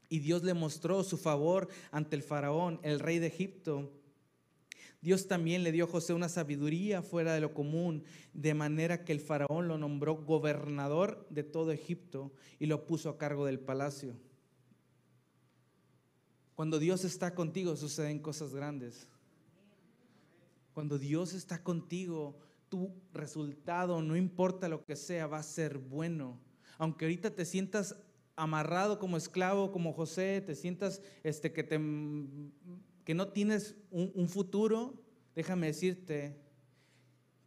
Y 0.08 0.20
Dios 0.20 0.44
le 0.44 0.54
mostró 0.54 1.04
su 1.04 1.18
favor 1.18 1.68
ante 1.92 2.16
el 2.16 2.24
faraón, 2.24 2.80
el 2.84 3.02
rey 3.02 3.20
de 3.20 3.28
Egipto. 3.28 3.92
Dios 5.02 5.28
también 5.28 5.62
le 5.62 5.74
dio 5.74 5.84
a 5.84 5.90
José 5.90 6.14
una 6.14 6.30
sabiduría 6.30 7.02
fuera 7.02 7.34
de 7.34 7.42
lo 7.42 7.54
común, 7.54 8.06
de 8.34 8.54
manera 8.54 9.04
que 9.04 9.12
el 9.12 9.20
faraón 9.20 9.68
lo 9.68 9.78
nombró 9.78 10.24
gobernador 10.24 11.28
de 11.30 11.44
todo 11.44 11.74
Egipto 11.74 12.32
y 12.60 12.68
lo 12.68 12.86
puso 12.86 13.10
a 13.10 13.18
cargo 13.18 13.46
del 13.46 13.60
palacio. 13.60 14.16
Cuando 16.56 16.80
Dios 16.80 17.04
está 17.04 17.36
contigo 17.36 17.76
suceden 17.76 18.20
cosas 18.20 18.54
grandes. 18.54 19.08
Cuando 20.74 20.98
Dios 20.98 21.34
está 21.34 21.62
contigo, 21.62 22.38
tu 22.70 22.92
resultado, 23.14 24.02
no 24.02 24.16
importa 24.16 24.68
lo 24.68 24.84
que 24.84 24.96
sea, 24.96 25.28
va 25.28 25.40
a 25.40 25.44
ser 25.44 25.78
bueno. 25.78 26.40
Aunque 26.78 27.06
ahorita 27.06 27.36
te 27.36 27.46
sientas 27.46 27.96
amarrado 28.36 29.00
como 29.00 29.18
esclavo, 29.18 29.72
como 29.72 29.94
José, 29.94 30.42
te 30.42 30.56
sientas 30.56 31.02
este, 31.24 31.54
que, 31.54 31.64
te, 31.64 31.80
que 33.04 33.14
no 33.14 33.30
tienes 33.30 33.76
un, 33.92 34.12
un 34.14 34.28
futuro, 34.28 35.02
déjame 35.36 35.68
decirte 35.68 36.42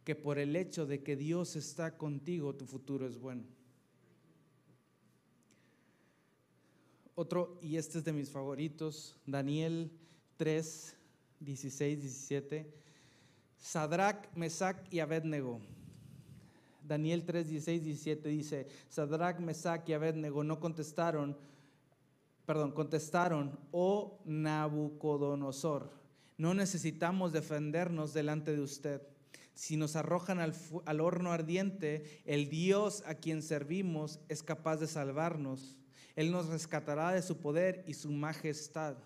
que 0.03 0.15
por 0.15 0.39
el 0.39 0.55
hecho 0.55 0.85
de 0.85 1.03
que 1.03 1.15
Dios 1.15 1.55
está 1.55 1.97
contigo, 1.97 2.55
tu 2.55 2.65
futuro 2.65 3.05
es 3.05 3.19
bueno. 3.19 3.43
Otro, 7.21 7.59
y 7.61 7.75
este 7.75 7.97
es 7.97 8.05
de 8.05 8.13
mis 8.13 8.29
favoritos, 8.29 9.13
Daniel 9.25 9.91
3, 10.37 10.95
16, 11.41 11.99
17. 11.99 12.73
Sadrach, 13.57 14.33
Mesach 14.37 14.77
y 14.89 15.01
Abednego 15.01 15.59
Daniel 16.81 17.25
3, 17.25 17.49
16, 17.49 17.83
17 17.83 18.29
dice, 18.29 18.67
Sadrach, 18.87 19.37
Mesach 19.39 19.83
y 19.89 19.91
Abednego 19.91 20.45
no 20.45 20.61
contestaron, 20.61 21.37
perdón, 22.45 22.71
contestaron, 22.71 23.59
oh 23.73 24.21
Nabucodonosor, 24.23 25.91
no 26.37 26.53
necesitamos 26.53 27.33
defendernos 27.33 28.13
delante 28.13 28.55
de 28.55 28.61
usted. 28.61 29.01
Si 29.55 29.75
nos 29.75 29.97
arrojan 29.97 30.39
al, 30.39 30.55
al 30.85 31.01
horno 31.01 31.33
ardiente, 31.33 32.21
el 32.23 32.49
Dios 32.49 33.03
a 33.05 33.15
quien 33.15 33.41
servimos 33.41 34.21
es 34.29 34.41
capaz 34.41 34.77
de 34.77 34.87
salvarnos. 34.87 35.75
Él 36.19 36.31
nos 36.33 36.47
rescatará 36.47 37.13
de 37.13 37.21
su 37.21 37.37
poder 37.37 37.85
y 37.87 37.93
su 37.93 38.11
majestad. 38.11 38.97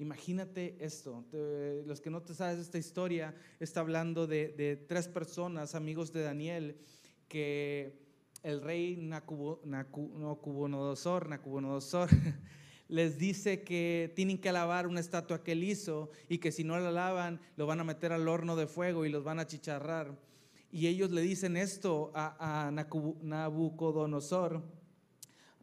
Imagínate 0.00 0.76
esto, 0.80 1.24
los 1.86 2.00
que 2.00 2.10
no 2.10 2.22
te 2.22 2.34
sabes 2.34 2.58
esta 2.58 2.76
historia, 2.76 3.36
está 3.60 3.78
hablando 3.78 4.26
de, 4.26 4.84
tres 4.88 5.06
personas, 5.06 5.76
amigos 5.76 6.12
de 6.12 6.22
Daniel, 6.22 6.76
que 7.28 8.00
el 8.42 8.62
rey 8.62 8.96
Nacubonosor, 8.96 11.28
Nacubonosor 11.28 12.08
les 12.88 13.16
dice 13.16 13.62
que 13.62 14.12
tienen 14.16 14.38
que 14.38 14.48
alabar 14.48 14.88
una 14.88 14.98
estatua 14.98 15.44
que 15.44 15.52
él 15.52 15.62
hizo 15.62 16.10
y 16.28 16.38
que 16.38 16.50
si 16.50 16.64
no 16.64 16.76
la 16.80 16.88
alaban 16.88 17.40
lo 17.54 17.66
van 17.66 17.78
a 17.78 17.84
meter 17.84 18.12
al 18.12 18.26
horno 18.26 18.56
de 18.56 18.66
fuego 18.66 19.06
y 19.06 19.08
los 19.08 19.22
van 19.22 19.38
a 19.38 19.46
chicharrar. 19.46 20.18
Y 20.72 20.88
ellos 20.88 21.12
le 21.12 21.20
dicen 21.20 21.56
esto 21.56 22.10
a, 22.12 22.66
a 22.66 22.72
Nabucodonosor. 22.72 24.77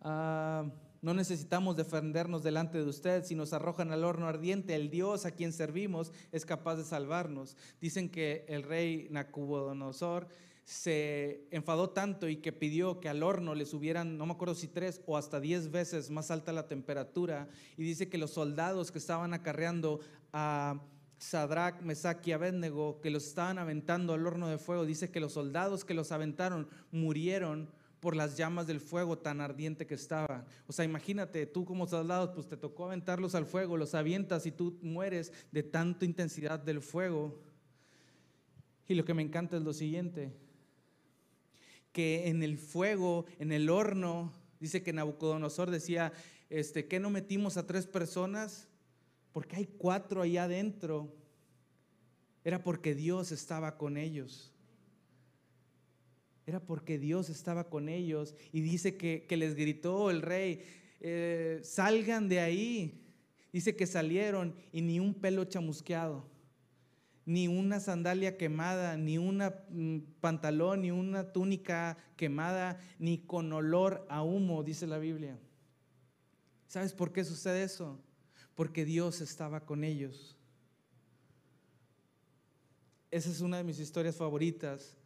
Ah, 0.08 0.64
no 1.02 1.16
necesitamos 1.16 1.76
defendernos 1.76 2.44
delante 2.44 2.78
de 2.78 2.88
usted. 2.88 3.26
Si 3.26 3.34
nos 3.34 3.54
arrojan 3.54 3.92
al 3.92 4.04
horno 4.04 4.28
ardiente, 4.28 4.76
el 4.76 4.92
Dios 4.92 5.26
a 5.26 5.32
quien 5.32 5.52
servimos 5.52 6.14
es 6.32 6.46
capaz 6.46 6.76
de 6.76 6.84
salvarnos. 6.84 7.58
Dicen 7.82 8.10
que 8.10 8.46
el 8.48 8.62
rey 8.62 9.08
Nacubodonosor 9.10 10.28
se 10.64 11.48
enfadó 11.50 11.90
tanto 11.90 12.30
y 12.30 12.38
que 12.38 12.52
pidió 12.52 13.00
que 13.00 13.10
al 13.10 13.24
horno 13.24 13.56
le 13.56 13.66
subieran, 13.66 14.18
no 14.18 14.28
me 14.28 14.34
acuerdo 14.34 14.54
si 14.54 14.68
tres 14.68 15.02
o 15.08 15.18
hasta 15.18 15.40
diez 15.40 15.72
veces 15.72 16.12
más 16.12 16.30
alta 16.30 16.52
la 16.54 16.68
temperatura. 16.68 17.48
Y 17.76 17.84
dice 17.84 18.08
que 18.08 18.20
los 18.20 18.32
soldados 18.32 18.92
que 18.92 19.00
estaban 19.00 19.34
acarreando 19.34 20.02
a 20.34 20.82
Sadrach, 21.18 21.82
Mesach 21.82 22.28
y 22.28 22.32
Abednego, 22.32 23.02
que 23.02 23.10
los 23.10 23.26
estaban 23.26 23.58
aventando 23.58 24.14
al 24.14 24.26
horno 24.26 24.50
de 24.50 24.60
fuego, 24.60 24.86
dice 24.86 25.10
que 25.10 25.20
los 25.20 25.34
soldados 25.34 25.84
que 25.84 25.96
los 25.96 26.12
aventaron 26.12 26.68
murieron 26.92 27.72
por 28.06 28.16
las 28.16 28.38
llamas 28.38 28.68
del 28.68 28.80
fuego 28.80 29.18
tan 29.18 29.42
ardiente 29.42 29.88
que 29.88 29.96
estaba. 29.96 30.46
O 30.68 30.74
sea, 30.74 30.86
imagínate, 30.86 31.48
tú 31.48 31.66
como 31.66 31.88
soldado, 31.88 32.36
pues 32.36 32.48
te 32.48 32.56
tocó 32.56 32.86
aventarlos 32.86 33.34
al 33.34 33.48
fuego, 33.48 33.78
los 33.78 33.96
avientas 33.96 34.46
y 34.46 34.52
tú 34.52 34.78
mueres 34.84 35.34
de 35.52 35.64
tanta 35.64 36.06
intensidad 36.06 36.60
del 36.60 36.82
fuego. 36.82 37.42
Y 38.88 38.94
lo 38.94 39.06
que 39.06 39.16
me 39.16 39.24
encanta 39.24 39.58
es 39.58 39.64
lo 39.64 39.74
siguiente, 39.74 40.32
que 41.92 42.28
en 42.28 42.44
el 42.44 42.60
fuego, 42.60 43.26
en 43.40 43.52
el 43.52 43.72
horno, 43.72 44.32
dice 44.60 44.84
que 44.84 44.94
Nabucodonosor 44.94 45.72
decía, 45.72 46.14
este, 46.52 46.88
¿qué 46.88 47.00
no 47.00 47.10
metimos 47.10 47.58
a 47.58 47.66
tres 47.66 47.88
personas? 47.88 48.68
Porque 49.32 49.56
hay 49.56 49.66
cuatro 49.66 50.22
allá 50.22 50.44
adentro. 50.44 51.12
Era 52.44 52.62
porque 52.62 52.94
Dios 52.94 53.32
estaba 53.32 53.80
con 53.80 53.98
ellos 53.98 54.55
era 56.46 56.60
porque 56.60 57.00
Dios 57.00 57.30
estaba 57.30 57.70
con 57.70 57.90
ellos 57.90 58.36
y 58.52 58.62
dice 58.62 58.98
que, 58.98 59.26
les 59.36 59.56
gritó 59.56 60.12
el 60.12 60.22
rey, 60.22 60.64
eh, 61.00 61.60
salgan 61.64 62.30
de 62.30 62.40
ahí. 62.40 63.02
Dice 63.52 63.76
que 63.76 63.88
salieron 63.88 64.54
y 64.72 64.82
ni 64.82 65.00
un 65.00 65.14
pelo 65.14 65.46
chamusqueado, 65.46 66.26
ni 67.26 67.48
una 67.48 67.80
sandalia 67.80 68.38
quemada, 68.38 68.98
ni 68.98 69.18
un 69.18 69.38
mm, 69.38 70.20
pantalón, 70.20 70.82
ni 70.82 70.92
una 70.92 71.32
túnica 71.32 71.98
quemada, 72.18 72.80
ni 73.00 73.20
con 73.20 73.52
olor 73.54 74.06
a 74.10 74.24
humo, 74.24 74.62
dice 74.64 74.86
la 74.88 75.00
Biblia. 75.00 75.40
¿Sabes 76.68 76.94
por 76.94 77.14
qué 77.14 77.24
sucede 77.24 77.64
eso? 77.64 77.98
Porque 78.54 78.84
Dios 78.84 79.22
estaba 79.22 79.66
con 79.66 79.84
ellos. 79.84 80.38
Esa 83.10 83.30
es 83.30 83.40
una 83.40 83.58
de 83.58 83.64
mis 83.64 83.80
historias 83.80 84.18
favoritas 84.18 84.98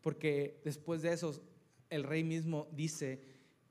porque 0.00 0.60
después 0.64 1.02
de 1.02 1.12
eso 1.12 1.42
el 1.90 2.04
rey 2.04 2.24
mismo 2.24 2.68
dice 2.72 3.20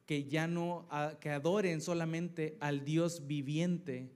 que 0.05 0.23
ya 0.25 0.47
no, 0.47 0.87
que 1.19 1.29
adoren 1.29 1.81
solamente 1.81 2.57
al 2.59 2.85
Dios 2.85 3.27
viviente, 3.27 4.09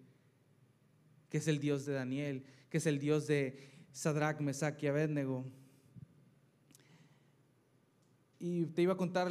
que 1.30 1.38
es 1.38 1.48
el 1.48 1.60
Dios 1.60 1.86
de 1.86 1.94
Daniel, 1.94 2.44
que 2.70 2.78
es 2.78 2.86
el 2.86 3.00
Dios 3.00 3.28
de 3.28 3.72
Sadrach, 3.92 4.40
Mesach 4.40 4.82
y 4.82 4.88
Abednego. 4.88 5.46
Y 8.40 8.66
te 8.68 8.82
iba 8.82 8.94
a 8.94 8.98
contar 8.98 9.28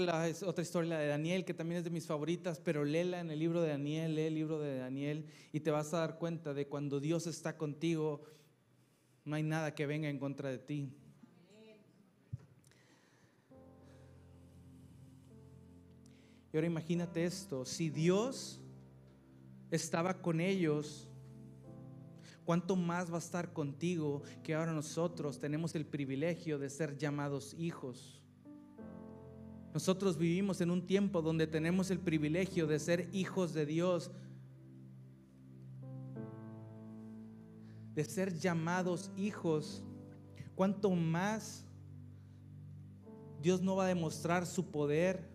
otra 0.47 0.63
historia 0.63 0.99
de 0.99 1.09
Daniel, 1.09 1.45
que 1.45 1.55
también 1.55 1.79
es 1.79 1.85
de 1.85 1.91
mis 1.91 2.07
favoritas, 2.07 2.61
pero 2.61 2.85
léela 2.85 3.21
en 3.21 3.31
el 3.31 3.39
libro 3.39 3.63
de 3.63 3.71
Daniel, 3.71 4.15
lee 4.15 4.23
el 4.23 4.35
libro 4.35 4.61
de 4.61 4.77
Daniel 4.77 5.25
y 5.53 5.61
te 5.61 5.71
vas 5.71 5.93
a 5.95 5.99
dar 5.99 6.19
cuenta 6.19 6.55
de 6.55 6.69
cuando 6.69 7.01
Dios 7.01 7.27
está 7.27 7.57
contigo, 7.57 8.23
no 9.25 9.35
hay 9.35 9.43
nada 9.43 9.75
que 9.75 9.87
venga 9.87 10.09
en 10.09 10.19
contra 10.19 10.51
de 10.51 10.59
ti. 10.59 10.93
Y 16.53 16.57
ahora 16.57 16.67
imagínate 16.67 17.25
esto, 17.25 17.65
si 17.65 17.91
Dios 17.91 18.61
estaba 19.71 20.21
con 20.21 20.41
ellos, 20.41 21.09
¿cuánto 22.45 22.75
más 22.75 23.11
va 23.11 23.17
a 23.17 23.21
estar 23.21 23.53
contigo 23.53 24.23
que 24.43 24.55
ahora 24.55 24.73
nosotros 24.73 25.39
tenemos 25.39 25.75
el 25.75 25.87
privilegio 25.87 26.59
de 26.59 26.69
ser 26.69 26.97
llamados 26.97 27.55
hijos? 27.59 28.21
Nosotros 29.73 30.19
vivimos 30.19 30.61
en 30.61 30.73
un 30.73 30.85
tiempo 30.85 31.23
donde 31.23 31.47
tenemos 31.47 31.93
el 31.93 32.01
privilegio 32.01 32.67
de 32.67 32.81
ser 32.81 33.09
hijos 33.13 33.55
de 33.55 33.67
Dios. 33.67 34.11
de 37.95 38.05
ser 38.05 38.35
llamados 38.39 39.11
hijos, 39.17 39.83
cuanto 40.55 40.91
más 40.91 41.65
Dios 43.43 43.63
no 43.63 43.77
va 43.77 43.85
a 43.85 43.89
demostrar 43.89 44.47
su 44.47 44.71
poder, 44.71 45.30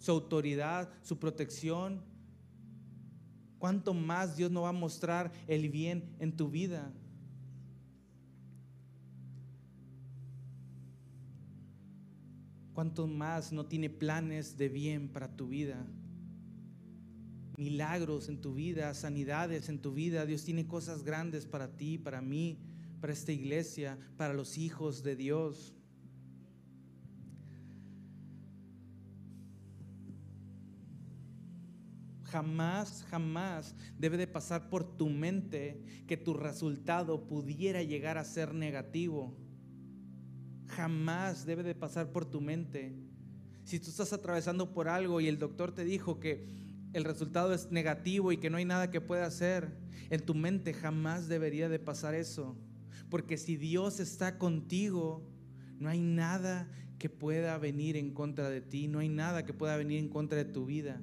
su 0.00 0.10
autoridad, 0.10 0.90
su 1.02 1.18
protección, 1.18 2.02
cuánto 3.58 3.92
más 3.92 4.36
Dios 4.36 4.50
no 4.50 4.62
va 4.62 4.70
a 4.70 4.72
mostrar 4.72 5.30
el 5.46 5.68
bien 5.68 6.16
en 6.18 6.34
tu 6.34 6.48
vida. 6.48 6.90
Cuánto 12.72 13.06
más 13.06 13.52
no 13.52 13.66
tiene 13.66 13.90
planes 13.90 14.56
de 14.56 14.70
bien 14.70 15.10
para 15.10 15.36
tu 15.36 15.48
vida. 15.48 15.86
Milagros 17.58 18.30
en 18.30 18.40
tu 18.40 18.54
vida, 18.54 18.94
sanidades 18.94 19.68
en 19.68 19.82
tu 19.82 19.92
vida. 19.92 20.24
Dios 20.24 20.44
tiene 20.44 20.66
cosas 20.66 21.04
grandes 21.04 21.44
para 21.44 21.76
ti, 21.76 21.98
para 21.98 22.22
mí, 22.22 22.58
para 23.02 23.12
esta 23.12 23.32
iglesia, 23.32 23.98
para 24.16 24.32
los 24.32 24.56
hijos 24.56 25.02
de 25.02 25.14
Dios. 25.14 25.74
Jamás, 32.30 33.04
jamás 33.10 33.74
debe 33.98 34.16
de 34.16 34.28
pasar 34.28 34.68
por 34.70 34.96
tu 34.96 35.08
mente 35.08 35.82
que 36.06 36.16
tu 36.16 36.34
resultado 36.34 37.26
pudiera 37.26 37.82
llegar 37.82 38.18
a 38.18 38.24
ser 38.24 38.54
negativo. 38.54 39.36
Jamás 40.68 41.44
debe 41.44 41.64
de 41.64 41.74
pasar 41.74 42.12
por 42.12 42.24
tu 42.24 42.40
mente. 42.40 42.94
Si 43.64 43.80
tú 43.80 43.90
estás 43.90 44.12
atravesando 44.12 44.72
por 44.72 44.88
algo 44.88 45.20
y 45.20 45.26
el 45.26 45.38
doctor 45.38 45.72
te 45.72 45.84
dijo 45.84 46.20
que 46.20 46.46
el 46.92 47.04
resultado 47.04 47.52
es 47.52 47.72
negativo 47.72 48.30
y 48.30 48.36
que 48.36 48.48
no 48.48 48.58
hay 48.58 48.64
nada 48.64 48.92
que 48.92 49.00
pueda 49.00 49.26
hacer, 49.26 49.76
en 50.08 50.24
tu 50.24 50.34
mente 50.34 50.72
jamás 50.72 51.26
debería 51.26 51.68
de 51.68 51.80
pasar 51.80 52.14
eso. 52.14 52.56
Porque 53.08 53.38
si 53.38 53.56
Dios 53.56 53.98
está 53.98 54.38
contigo, 54.38 55.28
no 55.80 55.88
hay 55.88 56.00
nada 56.00 56.70
que 57.00 57.08
pueda 57.08 57.58
venir 57.58 57.96
en 57.96 58.12
contra 58.12 58.50
de 58.50 58.60
ti, 58.60 58.86
no 58.86 59.00
hay 59.00 59.08
nada 59.08 59.44
que 59.44 59.54
pueda 59.54 59.76
venir 59.76 59.98
en 59.98 60.08
contra 60.08 60.38
de 60.38 60.44
tu 60.44 60.66
vida. 60.66 61.00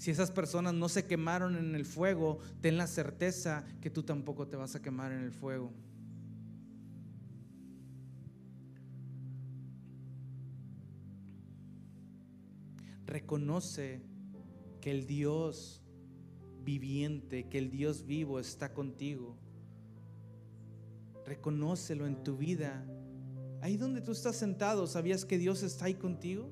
Si 0.00 0.10
esas 0.10 0.30
personas 0.30 0.72
no 0.72 0.88
se 0.88 1.04
quemaron 1.04 1.58
en 1.58 1.74
el 1.74 1.84
fuego, 1.84 2.38
ten 2.62 2.78
la 2.78 2.86
certeza 2.86 3.66
que 3.82 3.90
tú 3.90 4.02
tampoco 4.02 4.48
te 4.48 4.56
vas 4.56 4.74
a 4.74 4.80
quemar 4.80 5.12
en 5.12 5.20
el 5.20 5.30
fuego. 5.30 5.74
Reconoce 13.04 14.00
que 14.80 14.90
el 14.90 15.06
Dios 15.06 15.82
viviente, 16.64 17.50
que 17.50 17.58
el 17.58 17.70
Dios 17.70 18.06
vivo 18.06 18.40
está 18.40 18.72
contigo. 18.72 19.36
Reconócelo 21.26 22.06
en 22.06 22.24
tu 22.24 22.38
vida. 22.38 22.86
Ahí 23.60 23.76
donde 23.76 24.00
tú 24.00 24.12
estás 24.12 24.36
sentado, 24.36 24.86
¿sabías 24.86 25.26
que 25.26 25.36
Dios 25.36 25.62
está 25.62 25.84
ahí 25.84 25.94
contigo? 25.94 26.50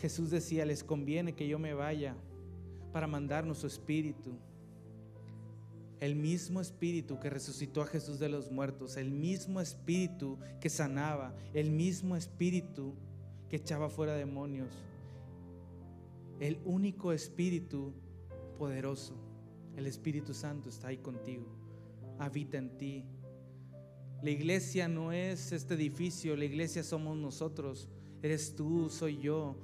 Jesús 0.00 0.30
decía, 0.30 0.64
les 0.64 0.84
conviene 0.84 1.34
que 1.34 1.48
yo 1.48 1.58
me 1.58 1.74
vaya 1.74 2.14
para 2.92 3.06
mandarnos 3.06 3.58
su 3.58 3.66
espíritu. 3.66 4.38
El 6.00 6.14
mismo 6.14 6.60
espíritu 6.60 7.18
que 7.18 7.30
resucitó 7.30 7.80
a 7.82 7.86
Jesús 7.86 8.18
de 8.18 8.28
los 8.28 8.50
muertos, 8.50 8.96
el 8.96 9.10
mismo 9.10 9.60
espíritu 9.60 10.38
que 10.60 10.68
sanaba, 10.68 11.34
el 11.54 11.70
mismo 11.70 12.16
espíritu 12.16 12.94
que 13.48 13.56
echaba 13.56 13.88
fuera 13.88 14.14
demonios, 14.14 14.84
el 16.40 16.58
único 16.64 17.12
espíritu 17.12 17.94
poderoso, 18.58 19.14
el 19.76 19.86
Espíritu 19.86 20.34
Santo 20.34 20.68
está 20.68 20.88
ahí 20.88 20.98
contigo, 20.98 21.46
habita 22.18 22.58
en 22.58 22.76
ti. 22.76 23.04
La 24.22 24.30
iglesia 24.30 24.88
no 24.88 25.12
es 25.12 25.52
este 25.52 25.74
edificio, 25.74 26.36
la 26.36 26.44
iglesia 26.44 26.82
somos 26.82 27.16
nosotros, 27.16 27.88
eres 28.22 28.54
tú, 28.54 28.88
soy 28.90 29.18
yo, 29.18 29.56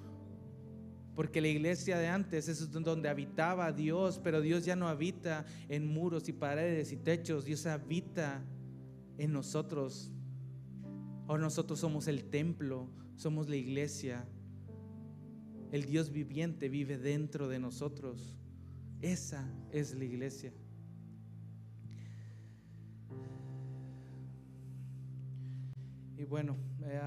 porque 1.15 1.41
la 1.41 1.49
iglesia 1.49 1.99
de 1.99 2.09
antes 2.09 2.49
es 2.49 2.71
donde 2.71 3.09
habitaba 3.09 3.73
Dios, 3.73 4.21
pero 4.23 4.41
Dios 4.41 4.65
ya 4.65 4.77
no 4.77 4.89
habita 4.89 5.45
en 5.69 5.87
muros 5.87 6.29
y 6.29 6.33
paredes 6.33 6.93
y 6.93 6.97
techos, 6.97 7.45
Dios 7.45 7.67
habita 7.67 8.43
en 9.19 9.33
nosotros. 9.33 10.11
Ahora 11.29 11.43
nosotros 11.43 11.79
somos 11.81 12.09
el 12.09 12.25
templo, 12.25 12.89
somos 13.17 13.49
la 13.49 13.57
iglesia. 13.57 14.27
El 15.71 15.85
Dios 15.85 16.11
viviente 16.11 16.69
vive 16.69 16.99
dentro 16.99 17.49
de 17.49 17.59
nosotros. 17.59 18.37
Esa 19.01 19.51
es 19.71 19.95
la 19.95 20.05
iglesia. 20.05 20.53
Y 26.17 26.25
bueno, 26.25 26.57
eh, 26.85 27.01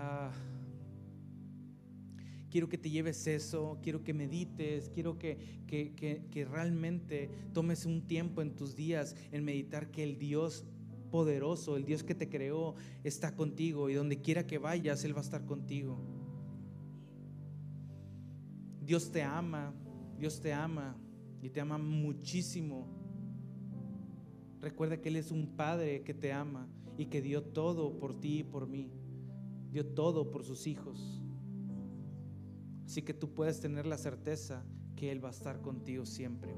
quiero 2.56 2.70
que 2.70 2.78
te 2.78 2.90
lleves 2.90 3.28
eso, 3.28 3.80
quiero 3.84 4.02
que 4.02 4.14
medites, 4.14 4.90
quiero 4.94 5.20
que, 5.20 5.60
que, 5.68 6.46
realmente 6.50 7.30
tomes 7.52 7.86
un 7.86 8.08
tiempo 8.08 8.42
en 8.42 8.56
tus 8.56 8.78
días 8.78 9.14
en 9.34 9.44
meditar 9.44 9.92
que 9.92 10.04
el 10.04 10.18
Dios 10.18 10.64
poderoso, 11.12 11.76
el 11.76 11.84
Dios 11.84 12.06
que 12.06 12.16
te 12.16 12.30
creó, 12.30 12.76
está 13.04 13.36
contigo 13.36 13.90
y 13.90 13.94
donde 13.96 14.22
quiera 14.22 14.48
que 14.48 14.58
vayas, 14.58 15.04
Él 15.04 15.14
va 15.14 15.20
a 15.20 15.24
estar 15.26 15.44
contigo. 15.44 16.00
Dios 18.80 19.12
te 19.12 19.22
ama, 19.22 19.74
Dios 20.18 20.40
te 20.40 20.54
ama 20.54 20.96
y 21.42 21.50
te 21.50 21.60
ama 21.60 21.78
muchísimo. 21.78 22.88
Recuerda 24.62 25.02
que 25.02 25.10
Él 25.10 25.18
es 25.18 25.30
un 25.30 25.58
Padre 25.58 26.04
que 26.04 26.14
te 26.14 26.32
ama 26.32 26.70
y 26.98 27.08
que 27.08 27.22
dio 27.22 27.44
todo 27.44 28.00
por 28.00 28.18
ti 28.18 28.40
y 28.40 28.44
por 28.46 28.66
mí. 28.66 28.94
Dio 29.74 29.86
todo 29.86 30.32
por 30.32 30.46
sus 30.46 30.68
hijos. 30.68 31.22
Así 32.86 33.02
que 33.02 33.14
tú 33.14 33.34
puedes 33.34 33.60
tener 33.60 33.86
la 33.86 33.98
certeza 33.98 34.64
que 34.96 35.12
Él 35.12 35.24
va 35.24 35.30
a 35.30 35.32
estar 35.32 35.62
contigo 35.62 36.06
siempre. 36.06 36.56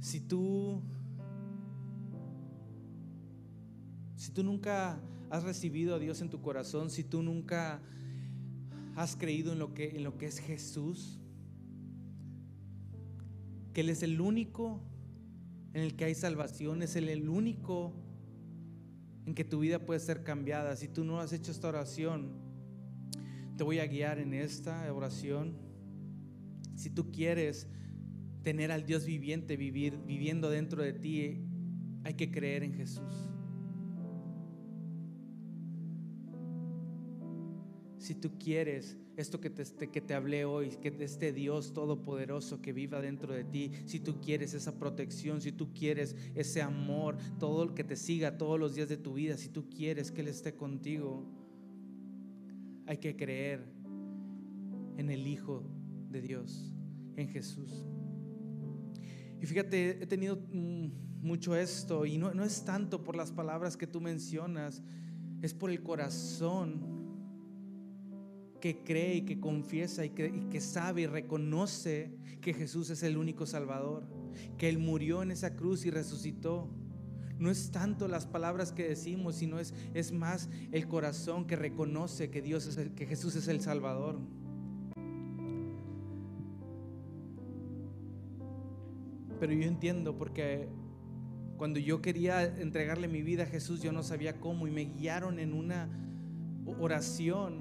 Si 0.00 0.20
tú, 0.20 0.82
si 4.16 4.30
tú 4.32 4.42
nunca 4.42 5.00
has 5.30 5.44
recibido 5.44 5.94
a 5.94 5.98
Dios 5.98 6.20
en 6.20 6.30
tu 6.30 6.40
corazón, 6.40 6.90
si 6.90 7.04
tú 7.04 7.22
nunca 7.22 7.80
has 8.94 9.16
creído 9.16 9.52
en 9.52 9.58
lo 9.58 9.74
que, 9.74 9.96
en 9.96 10.04
lo 10.04 10.16
que 10.18 10.26
es 10.26 10.38
Jesús, 10.38 11.20
que 13.72 13.82
Él 13.82 13.90
es 13.90 14.02
el 14.02 14.20
único 14.20 14.80
en 15.74 15.82
el 15.82 15.96
que 15.96 16.06
hay 16.06 16.14
salvación, 16.14 16.82
es 16.82 16.96
el, 16.96 17.08
el 17.08 17.28
único 17.28 17.92
en 19.26 19.34
que 19.34 19.44
tu 19.44 19.60
vida 19.60 19.84
puede 19.84 20.00
ser 20.00 20.22
cambiada. 20.22 20.76
Si 20.76 20.88
tú 20.88 21.04
no 21.04 21.20
has 21.20 21.32
hecho 21.32 21.50
esta 21.50 21.68
oración, 21.68 22.45
te 23.56 23.64
voy 23.64 23.78
a 23.78 23.86
guiar 23.86 24.18
en 24.18 24.34
esta 24.34 24.92
oración. 24.92 25.56
Si 26.74 26.90
tú 26.90 27.10
quieres 27.10 27.68
tener 28.42 28.70
al 28.70 28.84
Dios 28.84 29.06
viviente 29.06 29.56
vivir, 29.56 29.98
viviendo 30.06 30.50
dentro 30.50 30.82
de 30.82 30.92
ti, 30.92 31.46
hay 32.04 32.14
que 32.14 32.30
creer 32.30 32.62
en 32.62 32.74
Jesús. 32.74 33.30
Si 37.98 38.14
tú 38.14 38.38
quieres 38.38 38.96
esto 39.16 39.40
que 39.40 39.48
te, 39.50 39.64
que 39.90 40.00
te 40.00 40.14
hablé 40.14 40.44
hoy, 40.44 40.68
que 40.80 40.94
este 41.00 41.32
Dios 41.32 41.72
todopoderoso 41.72 42.60
que 42.60 42.72
viva 42.72 43.00
dentro 43.00 43.34
de 43.34 43.44
ti, 43.44 43.72
si 43.86 43.98
tú 43.98 44.20
quieres 44.20 44.52
esa 44.52 44.78
protección, 44.78 45.40
si 45.40 45.50
tú 45.50 45.72
quieres 45.72 46.14
ese 46.34 46.60
amor, 46.60 47.16
todo 47.40 47.62
el 47.64 47.74
que 47.74 47.82
te 47.82 47.96
siga 47.96 48.36
todos 48.36 48.60
los 48.60 48.74
días 48.74 48.88
de 48.88 48.98
tu 48.98 49.14
vida, 49.14 49.38
si 49.38 49.48
tú 49.48 49.68
quieres 49.70 50.12
que 50.12 50.20
Él 50.20 50.28
esté 50.28 50.54
contigo, 50.54 51.24
hay 52.86 52.98
que 52.98 53.16
creer 53.16 53.64
en 54.96 55.10
el 55.10 55.26
Hijo 55.26 55.62
de 56.10 56.20
Dios, 56.20 56.74
en 57.16 57.28
Jesús. 57.28 57.84
Y 59.40 59.46
fíjate, 59.46 60.02
he 60.02 60.06
tenido 60.06 60.36
mm, 60.36 60.88
mucho 61.20 61.54
esto 61.56 62.06
y 62.06 62.18
no, 62.18 62.30
es 62.42 62.64
tanto 62.64 63.02
por 63.02 63.16
las 63.16 63.32
palabras 63.32 63.76
que 63.76 63.86
tú 63.86 64.00
mencionas, 64.00 64.82
es 65.42 65.52
por 65.52 65.70
el 65.70 65.82
corazón 65.82 66.96
que 68.60 68.82
cree 68.82 69.16
y 69.16 69.22
que 69.22 69.38
confiesa 69.38 70.04
y 70.04 70.10
que, 70.10 70.26
y 70.26 70.48
que, 70.48 70.60
sabe 70.60 71.02
y 71.02 71.06
reconoce 71.06 72.16
que 72.40 72.54
Jesús 72.54 72.90
es 72.90 73.02
el 73.02 73.18
único 73.18 73.44
Salvador, 73.44 74.08
que 74.56 74.68
Él 74.68 74.78
murió 74.78 75.22
en 75.22 75.30
esa 75.30 75.54
cruz 75.54 75.84
y 75.84 75.90
resucitó 75.90 76.70
no 77.38 77.50
es 77.50 77.70
tanto 77.70 78.08
las 78.08 78.26
palabras 78.26 78.72
que 78.72 78.88
decimos, 78.88 79.36
sino 79.36 79.58
es, 79.58 79.74
es 79.94 80.12
más 80.12 80.48
el 80.72 80.88
corazón 80.88 81.46
que 81.46 81.56
reconoce 81.56 82.30
que 82.30 82.42
Dios 82.42 82.66
es 82.66 82.90
que 82.92 83.06
Jesús 83.06 83.36
es 83.36 83.48
el 83.48 83.60
Salvador. 83.60 84.18
Pero 89.38 89.52
yo 89.52 89.68
entiendo 89.68 90.16
porque 90.16 90.68
cuando 91.56 91.78
yo 91.78 92.00
quería 92.00 92.44
entregarle 92.44 93.08
mi 93.08 93.22
vida 93.22 93.44
a 93.44 93.46
Jesús, 93.46 93.82
yo 93.82 93.92
no 93.92 94.02
sabía 94.02 94.40
cómo 94.40 94.66
y 94.66 94.70
me 94.70 94.84
guiaron 94.84 95.38
en 95.38 95.52
una 95.52 95.88
oración 96.80 97.60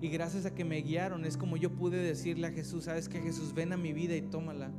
Y 0.00 0.08
gracias 0.10 0.46
a 0.46 0.54
que 0.54 0.64
me 0.64 0.80
guiaron 0.80 1.24
es 1.24 1.36
como 1.36 1.56
yo 1.56 1.70
pude 1.70 1.96
decirle 1.96 2.46
a 2.46 2.52
Jesús, 2.52 2.84
sabes 2.84 3.08
que 3.08 3.20
Jesús 3.20 3.52
ven 3.52 3.72
a 3.72 3.76
mi 3.76 3.92
vida 3.92 4.14
y 4.14 4.22
tómala. 4.22 4.70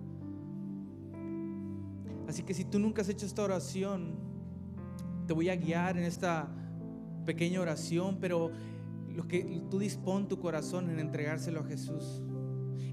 Así 2.30 2.44
que 2.44 2.54
si 2.54 2.63
tú 2.63 2.78
nunca 2.78 3.02
has 3.02 3.10
hecho 3.10 3.26
esta 3.26 3.42
oración, 3.42 4.13
te 5.26 5.34
voy 5.34 5.50
a 5.50 5.56
guiar 5.56 5.98
en 5.98 6.04
esta 6.04 6.48
pequeña 7.26 7.60
oración, 7.60 8.20
pero 8.22 8.52
lo 9.15 9.28
que 9.28 9.63
tú 9.72 9.80
dispón 9.80 10.28
tu 10.28 10.39
corazón 10.39 10.92
en 10.92 11.00
entregárselo 11.00 11.62
a 11.62 11.63
Jesús. 11.63 12.22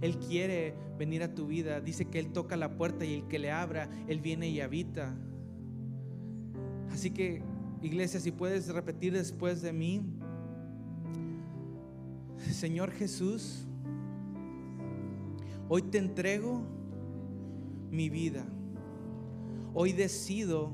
Él 0.01 0.17
quiere 0.21 0.75
venir 0.99 1.23
a 1.23 1.35
tu 1.35 1.47
vida. 1.47 1.83
Dice 1.83 2.07
que 2.07 2.19
Él 2.19 2.33
toca 2.33 2.57
la 2.57 2.79
puerta 2.79 3.05
y 3.05 3.13
el 3.13 3.29
que 3.29 3.39
le 3.39 3.51
abra, 3.51 3.91
Él 4.09 4.21
viene 4.21 4.49
y 4.49 4.63
habita. 4.63 5.15
Así 6.91 7.11
que, 7.11 7.43
iglesia, 7.83 8.21
si 8.21 8.33
puedes 8.33 8.69
repetir 8.69 9.13
después 9.13 9.61
de 9.61 9.75
mí, 9.75 10.01
Señor 12.53 12.91
Jesús, 12.91 13.67
hoy 15.69 15.83
te 15.83 15.99
entrego 15.99 16.63
mi 17.91 18.09
vida. 18.09 18.47
Hoy 19.79 19.93
decido 19.93 20.71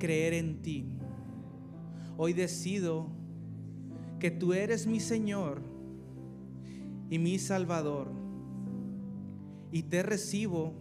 creer 0.00 0.34
en 0.34 0.62
ti. 0.62 0.84
Hoy 2.16 2.32
decido 2.32 3.06
que 4.18 4.32
tú 4.32 4.52
eres 4.52 4.88
mi 4.88 4.98
Señor 4.98 5.62
y 7.08 7.20
mi 7.20 7.38
Salvador. 7.38 8.08
Y 9.70 9.84
te 9.84 10.02
recibo 10.02 10.72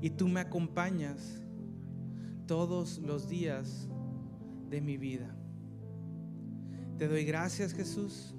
y 0.00 0.08
tú 0.08 0.28
me 0.28 0.40
acompañas 0.40 1.42
todos 2.46 2.96
los 3.00 3.28
días 3.28 3.86
de 4.70 4.80
mi 4.80 4.96
vida. 4.96 5.36
Te 6.96 7.06
doy 7.06 7.26
gracias 7.26 7.74
Jesús 7.74 8.34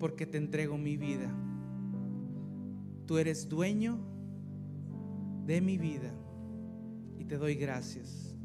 porque 0.00 0.24
te 0.24 0.38
entrego 0.38 0.78
mi 0.78 0.96
vida. 0.96 1.30
Tú 3.04 3.18
eres 3.18 3.46
dueño 3.46 4.15
de 5.46 5.60
mi 5.60 5.78
vida 5.78 6.12
y 7.18 7.24
te 7.24 7.38
doy 7.38 7.54
gracias. 7.54 8.36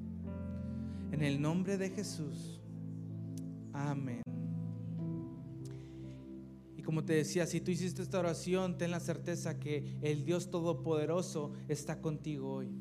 En 1.11 1.23
el 1.23 1.41
nombre 1.41 1.77
de 1.77 1.89
Jesús. 1.89 2.61
Amén. 3.73 4.21
Y 6.77 6.83
como 6.83 7.03
te 7.03 7.13
decía, 7.13 7.45
si 7.47 7.59
tú 7.59 7.71
hiciste 7.71 8.01
esta 8.01 8.19
oración, 8.19 8.77
ten 8.77 8.91
la 8.91 8.99
certeza 8.99 9.59
que 9.59 9.97
el 10.01 10.23
Dios 10.25 10.51
Todopoderoso 10.51 11.53
está 11.67 12.01
contigo 12.01 12.53
hoy. 12.53 12.71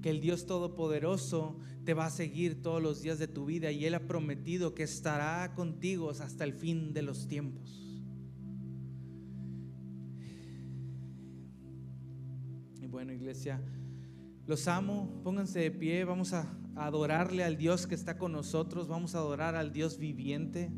Que 0.00 0.10
el 0.10 0.20
Dios 0.20 0.46
Todopoderoso 0.46 1.58
te 1.84 1.94
va 1.94 2.06
a 2.06 2.10
seguir 2.10 2.62
todos 2.62 2.82
los 2.82 3.02
días 3.02 3.18
de 3.18 3.28
tu 3.28 3.46
vida 3.46 3.72
y 3.72 3.84
Él 3.84 3.94
ha 3.94 4.06
prometido 4.06 4.74
que 4.74 4.84
estará 4.84 5.54
contigo 5.54 6.10
hasta 6.10 6.44
el 6.44 6.54
fin 6.54 6.92
de 6.94 7.02
los 7.02 7.26
tiempos. 7.26 7.85
Los 14.46 14.68
amo, 14.68 15.20
pónganse 15.22 15.60
de 15.60 15.70
pie, 15.70 16.04
vamos 16.04 16.32
a 16.32 16.56
adorarle 16.76 17.44
al 17.44 17.56
Dios 17.56 17.86
que 17.86 17.94
está 17.94 18.16
con 18.16 18.32
nosotros, 18.32 18.88
vamos 18.88 19.14
a 19.14 19.18
adorar 19.18 19.54
al 19.54 19.72
Dios 19.72 19.98
viviente. 19.98 20.70